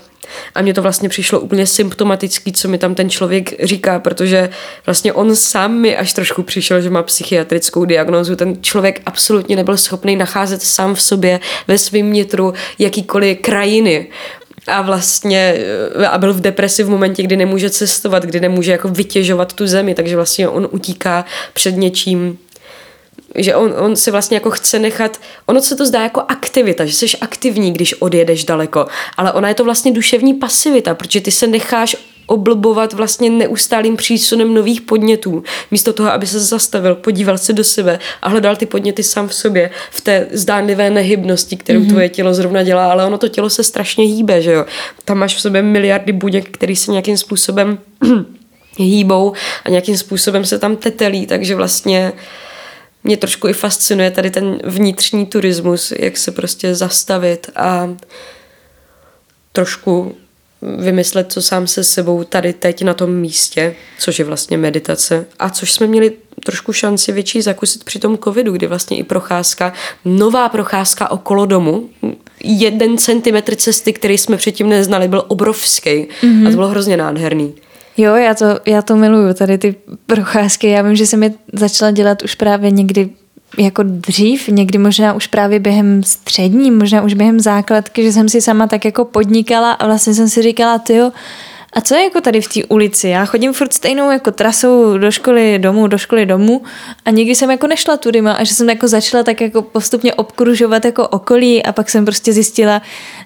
[0.55, 4.51] A mně to vlastně přišlo úplně symptomatický, co mi tam ten člověk říká, protože
[4.87, 8.37] vlastně on sám mi až trošku přišel, že má psychiatrickou diagnózu.
[8.37, 14.07] Ten člověk absolutně nebyl schopný nacházet sám v sobě, ve svém nitru, jakýkoliv krajiny
[14.67, 15.55] a vlastně
[16.01, 19.67] eh, a byl v depresi v momentě, kdy nemůže cestovat, kdy nemůže jako vytěžovat tu
[19.67, 22.39] zemi, takže vlastně on utíká před něčím,
[23.35, 26.93] že on, on se vlastně jako chce nechat, ono se to zdá jako aktivita, že
[26.93, 28.87] jsi aktivní, když odjedeš daleko,
[29.17, 31.97] ale ona je to vlastně duševní pasivita, protože ty se necháš
[32.27, 35.45] oblbovat vlastně neustálým přísunem nových podnětů.
[35.71, 39.35] Místo toho, aby se zastavil, podíval se do sebe a hledal ty podněty sám v
[39.35, 41.89] sobě, v té zdánlivé nehybnosti, kterou mm-hmm.
[41.89, 44.65] tvoje tělo zrovna dělá, ale ono to tělo se strašně hýbe, že jo.
[45.05, 47.79] Tam máš v sobě miliardy buněk, který se nějakým způsobem
[48.77, 49.33] hýbou
[49.65, 52.13] a nějakým způsobem se tam tetelí, takže vlastně
[53.05, 57.97] mě trošku i fascinuje tady ten vnitřní turismus, jak se prostě zastavit a
[59.53, 60.17] trošku
[60.79, 65.27] vymyslet, co sám se sebou tady teď na tom místě, což je vlastně meditace.
[65.39, 66.13] A což jsme měli
[66.45, 69.73] trošku šanci větší zakusit při tom covidu, kdy vlastně i procházka,
[70.05, 71.89] nová procházka okolo domu,
[72.45, 76.47] jeden centimetr cesty, který jsme předtím neznali, byl obrovský mm-hmm.
[76.47, 77.55] a to bylo hrozně nádherný.
[77.97, 79.75] Jo, já to, já to miluju, tady ty
[80.07, 80.69] procházky.
[80.69, 83.11] Já vím, že jsem je začala dělat už právě někdy
[83.59, 88.41] jako dřív, někdy možná už právě během střední, možná už během základky, že jsem si
[88.41, 91.13] sama tak jako podnikala a vlastně jsem si říkala, tyjo,
[91.73, 93.09] a co je jako tady v té ulici?
[93.09, 96.63] Já chodím furt stejnou jako trasou do školy domů, do školy domů
[97.05, 100.85] a nikdy jsem jako nešla tudyma a že jsem jako začala tak jako postupně obkružovat
[100.85, 102.83] jako okolí a pak jsem prostě zjistila,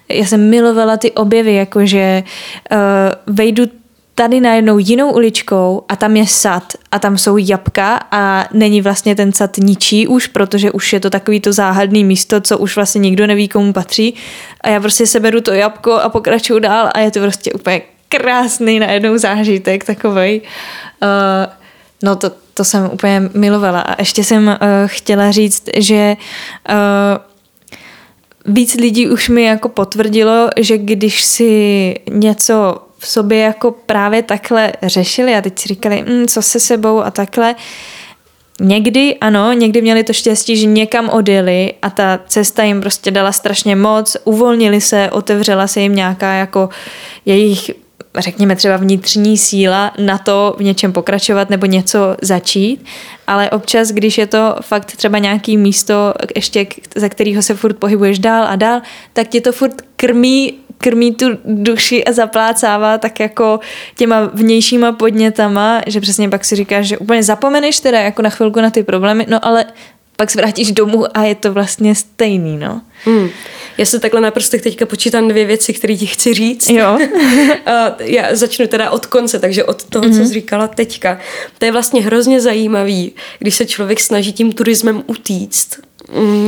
[0.09, 2.23] já jsem milovala ty objevy, jako že
[2.71, 3.63] uh, vejdu
[4.17, 9.15] tady najednou jinou uličkou a tam je sad a tam jsou jabka a není vlastně
[9.15, 12.99] ten sad ničí už, protože už je to takový to záhadný místo, co už vlastně
[12.99, 14.13] nikdo neví, komu patří
[14.61, 18.79] a já prostě seberu to jabko a pokračuju dál a je to prostě úplně krásný
[18.79, 20.41] najednou zážitek takovej.
[21.01, 21.53] Uh,
[22.03, 24.53] no to, to jsem úplně milovala a ještě jsem uh,
[24.85, 26.17] chtěla říct, že
[26.69, 34.23] uh, víc lidí už mi jako potvrdilo, že když si něco v sobě jako právě
[34.23, 37.55] takhle řešili a teď si říkali, mm, co se sebou a takhle.
[38.59, 43.31] Někdy ano, někdy měli to štěstí, že někam odjeli a ta cesta jim prostě dala
[43.31, 46.69] strašně moc, uvolnili se, otevřela se jim nějaká jako
[47.25, 47.71] jejich
[48.17, 52.85] řekněme třeba vnitřní síla na to v něčem pokračovat nebo něco začít,
[53.27, 58.19] ale občas, když je to fakt třeba nějaký místo, ještě za kterého se furt pohybuješ
[58.19, 58.81] dál a dál,
[59.13, 63.59] tak ti to furt krmí krmí tu duši a zaplácává tak jako
[63.95, 68.61] těma vnějšíma podnětama, že přesně pak si říkáš, že úplně zapomeneš teda jako na chvilku
[68.61, 69.65] na ty problémy, no ale
[70.17, 72.81] pak se vrátíš domů a je to vlastně stejný, no.
[73.05, 73.29] Hmm.
[73.77, 76.69] Já se takhle na prstech teďka počítám dvě věci, které ti chci říct.
[76.69, 76.99] Jo.
[77.99, 80.11] Já začnu teda od konce, takže od toho, mm-hmm.
[80.11, 80.27] co mhm.
[80.27, 81.19] jsi říkala teďka.
[81.57, 85.79] To je vlastně hrozně zajímavý, když se člověk snaží tím turismem utíct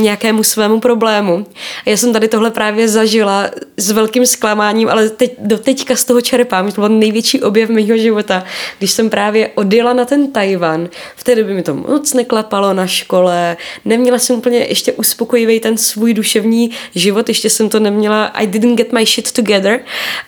[0.00, 1.46] nějakému svému problému.
[1.86, 6.04] A já jsem tady tohle právě zažila s velkým zklamáním, ale teď, do teďka z
[6.04, 6.72] toho čerpám.
[6.72, 8.44] To byl největší objev mého života,
[8.78, 10.88] když jsem právě odjela na ten Tajvan.
[11.16, 15.76] V té době mi to moc neklapalo na škole, neměla jsem úplně ještě uspokojivý ten
[15.76, 19.80] svůj duševní život, ještě jsem to neměla, I didn't get my shit together.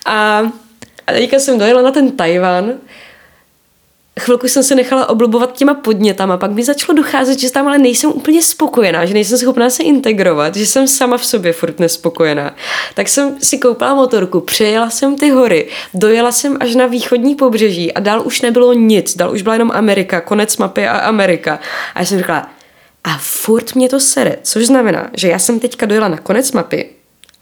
[0.06, 0.38] A,
[1.06, 2.72] a teďka jsem dojela na ten Tajvan
[4.22, 8.10] chvilku jsem se nechala oblubovat těma podnětama, pak mi začalo docházet, že tam ale nejsem
[8.10, 12.56] úplně spokojená, že nejsem schopná se integrovat, že jsem sama v sobě furt nespokojená.
[12.94, 17.92] Tak jsem si koupila motorku, přejela jsem ty hory, dojela jsem až na východní pobřeží
[17.92, 21.58] a dál už nebylo nic, dál už byla jenom Amerika, konec mapy a Amerika.
[21.94, 22.50] A já jsem říkala,
[23.04, 26.90] A furt mě to sere, což znamená, že já jsem teďka dojela na konec mapy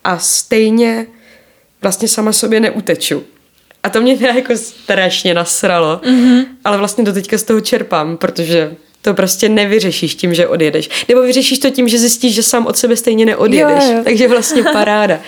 [0.05, 1.07] a stejně
[1.83, 3.22] vlastně sama sobě neuteču.
[3.83, 6.45] A to mě teda jako strašně nasralo, mm-hmm.
[6.64, 11.07] ale vlastně do teďka z toho čerpám, protože to prostě nevyřešíš tím, že odjedeš.
[11.09, 13.85] Nebo vyřešíš to tím, že zjistíš, že sám od sebe stejně neodjedeš.
[13.85, 14.05] Jo, jo.
[14.05, 15.20] Takže vlastně paráda.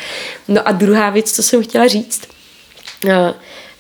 [0.49, 2.23] No a druhá věc, co jsem chtěla říct,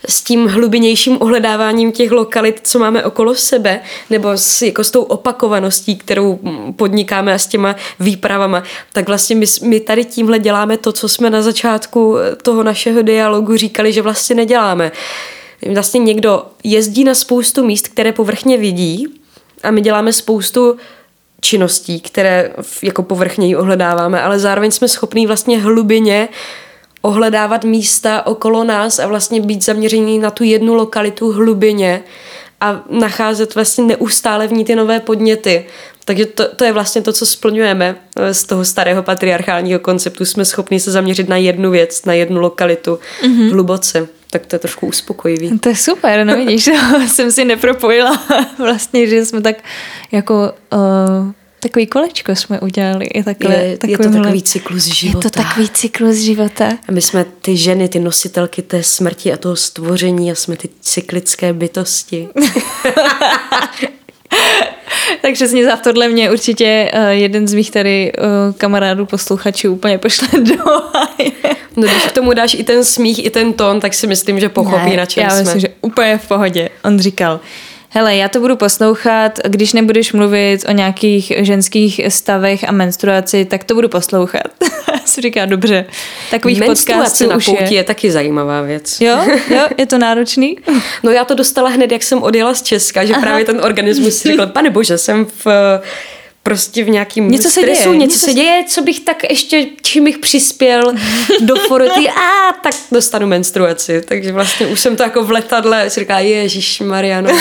[0.09, 3.81] s tím hlubinějším ohledáváním těch lokalit, co máme okolo sebe,
[4.11, 6.39] nebo s, jako s tou opakovaností, kterou
[6.77, 11.31] podnikáme a s těma výpravama, tak vlastně my, my tady tímhle děláme to, co jsme
[11.31, 14.93] na začátku toho našeho dialogu říkali, že vlastně neděláme.
[15.75, 19.09] Vlastně někdo jezdí na spoustu míst, které povrchně vidí
[19.63, 20.77] a my děláme spoustu
[21.41, 26.37] činností, které jako povrchněji ohledáváme, ale zároveň jsme schopní vlastně hlubině uh,
[27.03, 32.03] ohledávat místa okolo nás a vlastně být zaměření na tu jednu lokalitu hlubině
[32.61, 35.65] a nacházet vlastně neustále v ní ty nové podněty.
[36.05, 40.25] Takže to, to je vlastně to, co splňujeme eh, z toho starého patriarchálního konceptu.
[40.25, 43.53] Jsme schopni se zaměřit na jednu věc, na jednu lokalitu mm-hmm.
[43.53, 44.09] hluboce.
[44.31, 45.59] Tak to je trošku uspokojivý.
[45.59, 46.71] To je super, no vidíš,
[47.07, 48.23] jsem si nepropojila
[48.59, 49.57] vlastně, že jsme tak
[50.13, 51.33] jako uh,
[51.63, 53.07] takový kolečko jsme udělali.
[53.15, 55.19] Je, takhle, je, je to takový cyklus života.
[55.19, 56.69] Je to takový cyklus života.
[56.89, 60.69] A my jsme ty ženy, ty nositelky té smrti a toho stvoření a jsme ty
[60.81, 62.29] cyklické bytosti.
[65.23, 69.99] Takže z za tohle mě určitě uh, jeden z mých tady uh, kamarádů, posluchačů úplně
[69.99, 70.55] pošle do
[71.77, 74.49] No když k tomu dáš i ten smích, i ten tón, tak si myslím, že
[74.49, 75.43] pochopí, ne, na čem já jsme.
[75.43, 76.69] myslím, že úplně v pohodě.
[76.85, 77.41] On říkal,
[77.93, 83.65] hele, já to budu poslouchat, když nebudeš mluvit o nějakých ženských stavech a menstruaci, tak
[83.65, 84.49] to budu poslouchat.
[85.05, 85.85] si říká, dobře.
[86.31, 87.75] Takových podcastů na už je.
[87.75, 89.01] je taky zajímavá věc.
[89.01, 89.19] Jo,
[89.51, 90.57] jo, je to náročný?
[91.03, 93.23] no já to dostala hned, jak jsem odjela z Česka, že Aha.
[93.23, 95.47] právě ten organismus si řekl, pane bože, jsem v
[96.43, 99.67] prostě v nějakým něco stresu, se děje, něco, něco se děje, co bych tak ještě,
[99.83, 100.83] čím bych přispěl
[101.41, 104.03] do foroty, a tak dostanu menstruaci.
[104.09, 107.31] Takže vlastně už jsem to jako v letadle, si říká, Ježíš Mariano.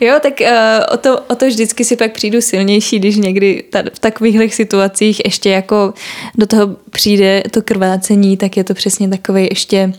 [0.00, 0.46] Jo, tak uh,
[0.94, 5.20] o, to, o to vždycky si pak přijdu silnější, když někdy ta, v takových situacích
[5.24, 5.94] ještě jako
[6.38, 9.92] do toho přijde to krvácení, tak je to přesně takový ještě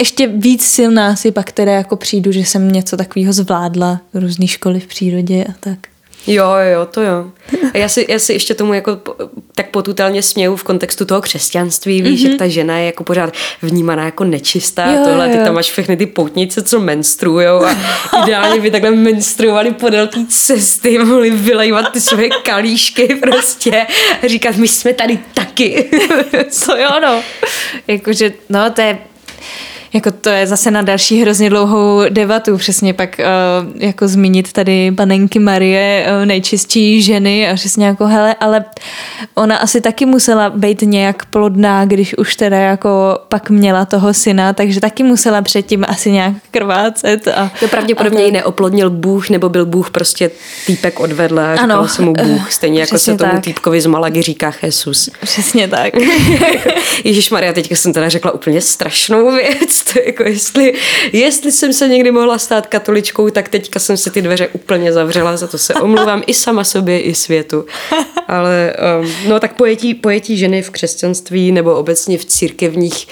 [0.00, 4.80] ještě víc silná si pak teda jako přijdu, že jsem něco takového zvládla, různé školy
[4.80, 5.78] v přírodě a tak.
[6.26, 7.30] Jo, jo, to jo.
[7.74, 8.98] A já si, já si ještě tomu jako
[9.54, 12.30] tak potutelně směju v kontextu toho křesťanství, víš, mm-hmm.
[12.30, 15.36] že ta žena je jako pořád vnímaná jako nečistá, jo, tohle, jo.
[15.36, 17.76] ty tam máš všechny ty poutnice, co menstruujou a
[18.22, 23.86] ideálně by takhle menstruovali podél té cesty, mohli vylejvat ty své kalíšky prostě
[24.22, 25.90] a říkat, my jsme tady taky.
[26.50, 27.22] Co jo, no.
[27.88, 28.98] Jakože, no, to je
[29.92, 34.92] jako to je zase na další hrozně dlouhou debatu, přesně pak uh, jako zmínit tady
[34.92, 38.64] panenky Marie, uh, nejčistší ženy a přesně jako hele, ale
[39.34, 44.52] ona asi taky musela být nějak plodná, když už teda jako pak měla toho syna,
[44.52, 47.28] takže taky musela předtím asi nějak krvácet.
[47.28, 50.30] A, to pravděpodobně a ji neoplodnil Bůh, nebo byl Bůh prostě
[50.66, 53.44] týpek odvedle a ano, se mu Bůh, stejně jako se tomu tak.
[53.44, 55.08] týpkovi z Malagy říká Jesus.
[55.22, 55.92] Přesně tak.
[57.04, 60.72] Ježíš Maria, teďka jsem teda řekla úplně strašnou věc, to jako jestli,
[61.12, 65.36] jestli jsem se někdy mohla stát katoličkou, tak teďka jsem si ty dveře úplně zavřela,
[65.36, 67.66] za to se omluvám i sama sobě, i světu.
[68.28, 73.08] Ale um, no tak pojetí, pojetí ženy v křesťanství nebo obecně v církevních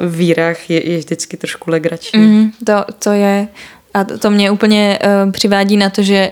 [0.00, 2.20] uh, vírách je, je vždycky trošku legrační.
[2.20, 3.48] Mm, to, to je
[3.94, 6.30] a to, to mě úplně uh, přivádí na to, že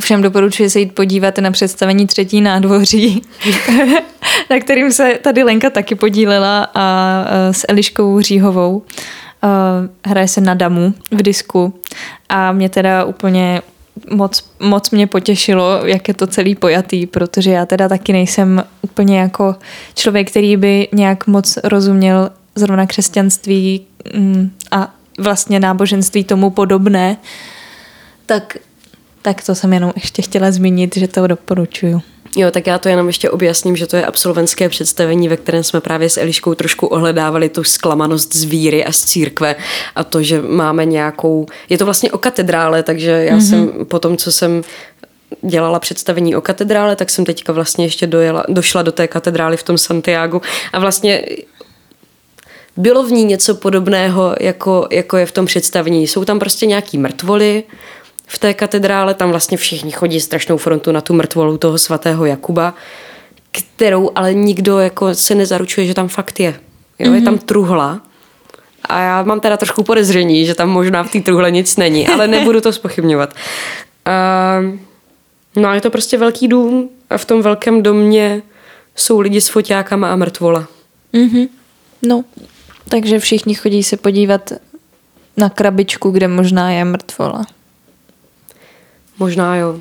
[0.00, 3.22] Všem doporučuji se jít podívat na představení třetí nádvoří,
[4.50, 8.82] na kterým se tady Lenka taky podílela a s Eliškou Říhovou.
[10.04, 11.80] Hraje se na damu v disku
[12.28, 13.62] a mě teda úplně
[14.10, 19.18] moc, moc mě potěšilo, jak je to celý pojatý, protože já teda taky nejsem úplně
[19.18, 19.56] jako
[19.94, 27.16] člověk, který by nějak moc rozuměl zrovna křesťanství mm, a vlastně náboženství tomu podobné,
[28.26, 28.56] tak
[29.22, 32.02] tak to jsem jenom ještě chtěla zmínit, že to doporučuju.
[32.36, 35.80] Jo, tak já to jenom ještě objasním, že to je absolventské představení, ve kterém jsme
[35.80, 39.56] právě s Eliškou trošku ohledávali tu zklamanost z víry a z církve
[39.94, 41.46] a to, že máme nějakou...
[41.68, 43.48] Je to vlastně o katedrále, takže já mm-hmm.
[43.48, 44.62] jsem po tom, co jsem
[45.42, 49.62] dělala představení o katedrále, tak jsem teďka vlastně ještě dojela, došla do té katedrály v
[49.62, 50.40] tom Santiago
[50.72, 51.24] a vlastně
[52.76, 56.06] bylo v ní něco podobného, jako, jako je v tom představení.
[56.06, 57.64] Jsou tam prostě nějaký mrtvoly,
[58.28, 59.14] v té katedrále.
[59.14, 62.74] Tam vlastně všichni chodí strašnou frontu na tu mrtvolu toho svatého Jakuba,
[63.52, 66.54] kterou ale nikdo jako se nezaručuje, že tam fakt je.
[66.98, 67.14] Jo, mm-hmm.
[67.14, 67.42] Je tam mhm.
[67.42, 68.00] truhla
[68.84, 72.28] a já mám teda trošku podezření, že tam možná v té truhle nic není, ale
[72.28, 73.34] nebudu to spochybňovat.
[74.06, 74.78] Uh,
[75.58, 78.42] No a je to prostě velký dům a v tom velkém domě
[78.96, 80.68] jsou lidi s foťákama a mrtvola.
[81.14, 81.48] Mm-hmm.
[82.02, 82.24] No,
[82.88, 84.52] takže všichni chodí se podívat
[85.36, 87.46] na krabičku, kde možná je mrtvola.
[89.18, 89.80] Možná jo.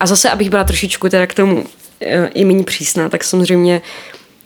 [0.00, 1.64] A zase, abych byla trošičku teda k tomu
[2.00, 3.82] e, i méně přísná, tak samozřejmě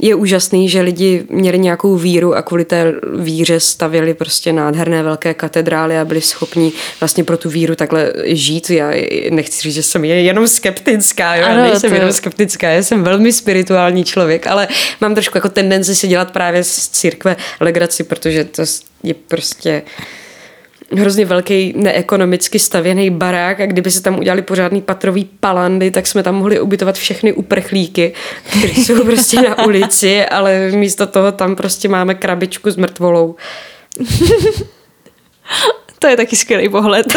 [0.03, 5.35] je úžasný, že lidi měli nějakou víru a kvůli té víře stavili prostě nádherné velké
[5.35, 8.71] katedrály a byli schopni vlastně pro tu víru takhle žít.
[8.71, 8.91] Já
[9.31, 11.45] nechci říct, že jsem jenom skeptická, jo?
[11.45, 11.97] Ano, já nejsem to...
[11.97, 14.69] jenom skeptická, já jsem velmi spirituální člověk, ale
[15.01, 18.63] mám trošku jako tendenci si dělat právě z církve legraci, protože to
[19.03, 19.83] je prostě
[20.97, 26.23] hrozně velký neekonomicky stavěný barák a kdyby se tam udělali pořádný patrový palandy, tak jsme
[26.23, 28.13] tam mohli ubytovat všechny uprchlíky,
[28.51, 33.37] kteří jsou prostě na ulici, ale místo toho tam prostě máme krabičku s mrtvolou.
[35.99, 37.07] to je taky skvělý pohled.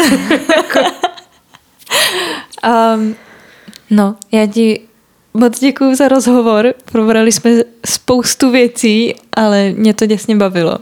[2.94, 3.16] um,
[3.90, 4.80] no, já ti
[5.34, 6.74] moc děkuji za rozhovor.
[6.92, 7.50] Probrali jsme
[7.86, 10.78] spoustu věcí, ale mě to děsně bavilo.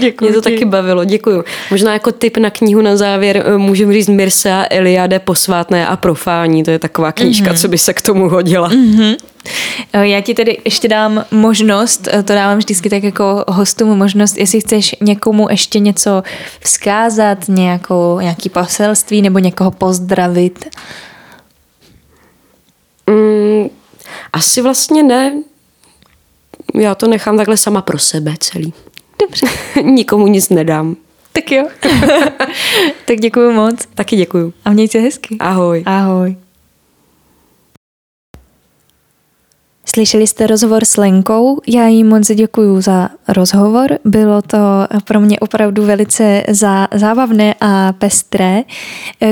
[0.00, 0.24] Děkuji.
[0.24, 0.50] Mě to ti.
[0.50, 1.44] taky bavilo, děkuji.
[1.70, 6.62] Možná jako tip na knihu na závěr eh, můžeme říct Mirsa Eliade posvátné a profání.
[6.62, 7.60] To je taková knížka, mm-hmm.
[7.60, 8.70] co by se k tomu hodila.
[8.70, 9.16] Mm-hmm.
[10.02, 14.60] Já ti tedy ještě dám možnost, eh, to dávám vždycky tak jako hostům možnost, jestli
[14.60, 16.22] chceš někomu ještě něco
[16.60, 20.76] vzkázat, nějakou, nějaký poselství nebo někoho pozdravit.
[23.06, 23.68] Mm,
[24.32, 25.32] asi vlastně ne.
[26.74, 28.72] Já to nechám takhle sama pro sebe celý.
[29.22, 29.46] Dobře.
[29.82, 30.96] Nikomu nic nedám.
[31.32, 31.68] Tak jo.
[33.06, 33.86] tak děkuji moc.
[33.94, 34.52] Taky děkuji.
[34.64, 35.36] A měj se hezky.
[35.40, 35.82] Ahoj.
[35.86, 36.36] Ahoj.
[39.86, 44.58] Slyšeli jste rozhovor s Lenkou, já jí moc děkuji za rozhovor, bylo to
[45.04, 48.62] pro mě opravdu velice zá, zábavné a pestré.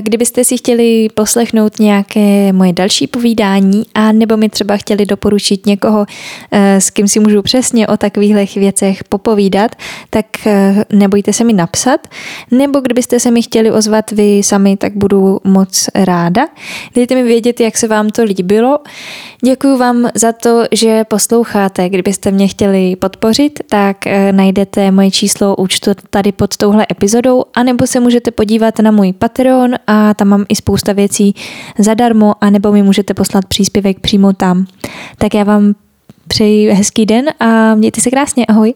[0.01, 6.07] Kdybyste si chtěli poslechnout nějaké moje další povídání a nebo mi třeba chtěli doporučit někoho,
[6.51, 9.77] eh, s kým si můžu přesně o takových věcech popovídat,
[10.11, 12.09] tak eh, nebojte se mi napsat,
[12.51, 16.49] nebo kdybyste se mi chtěli ozvat vy sami, tak budu moc ráda.
[16.95, 18.79] Dejte mi vědět, jak se vám to líbilo.
[19.45, 21.89] Děkuji vám za to, že posloucháte.
[21.89, 27.87] Kdybyste mě chtěli podpořit, tak eh, najdete moje číslo účtu tady pod touhle epizodou, anebo
[27.87, 31.35] se můžete podívat na můj Patreon a tam mám i spousta věcí
[31.79, 34.67] zadarmo, anebo mi můžete poslat příspěvek přímo tam.
[35.19, 35.75] Tak já vám
[36.29, 38.47] přeji hezký den a mějte se krásně.
[38.47, 38.75] Ahoj.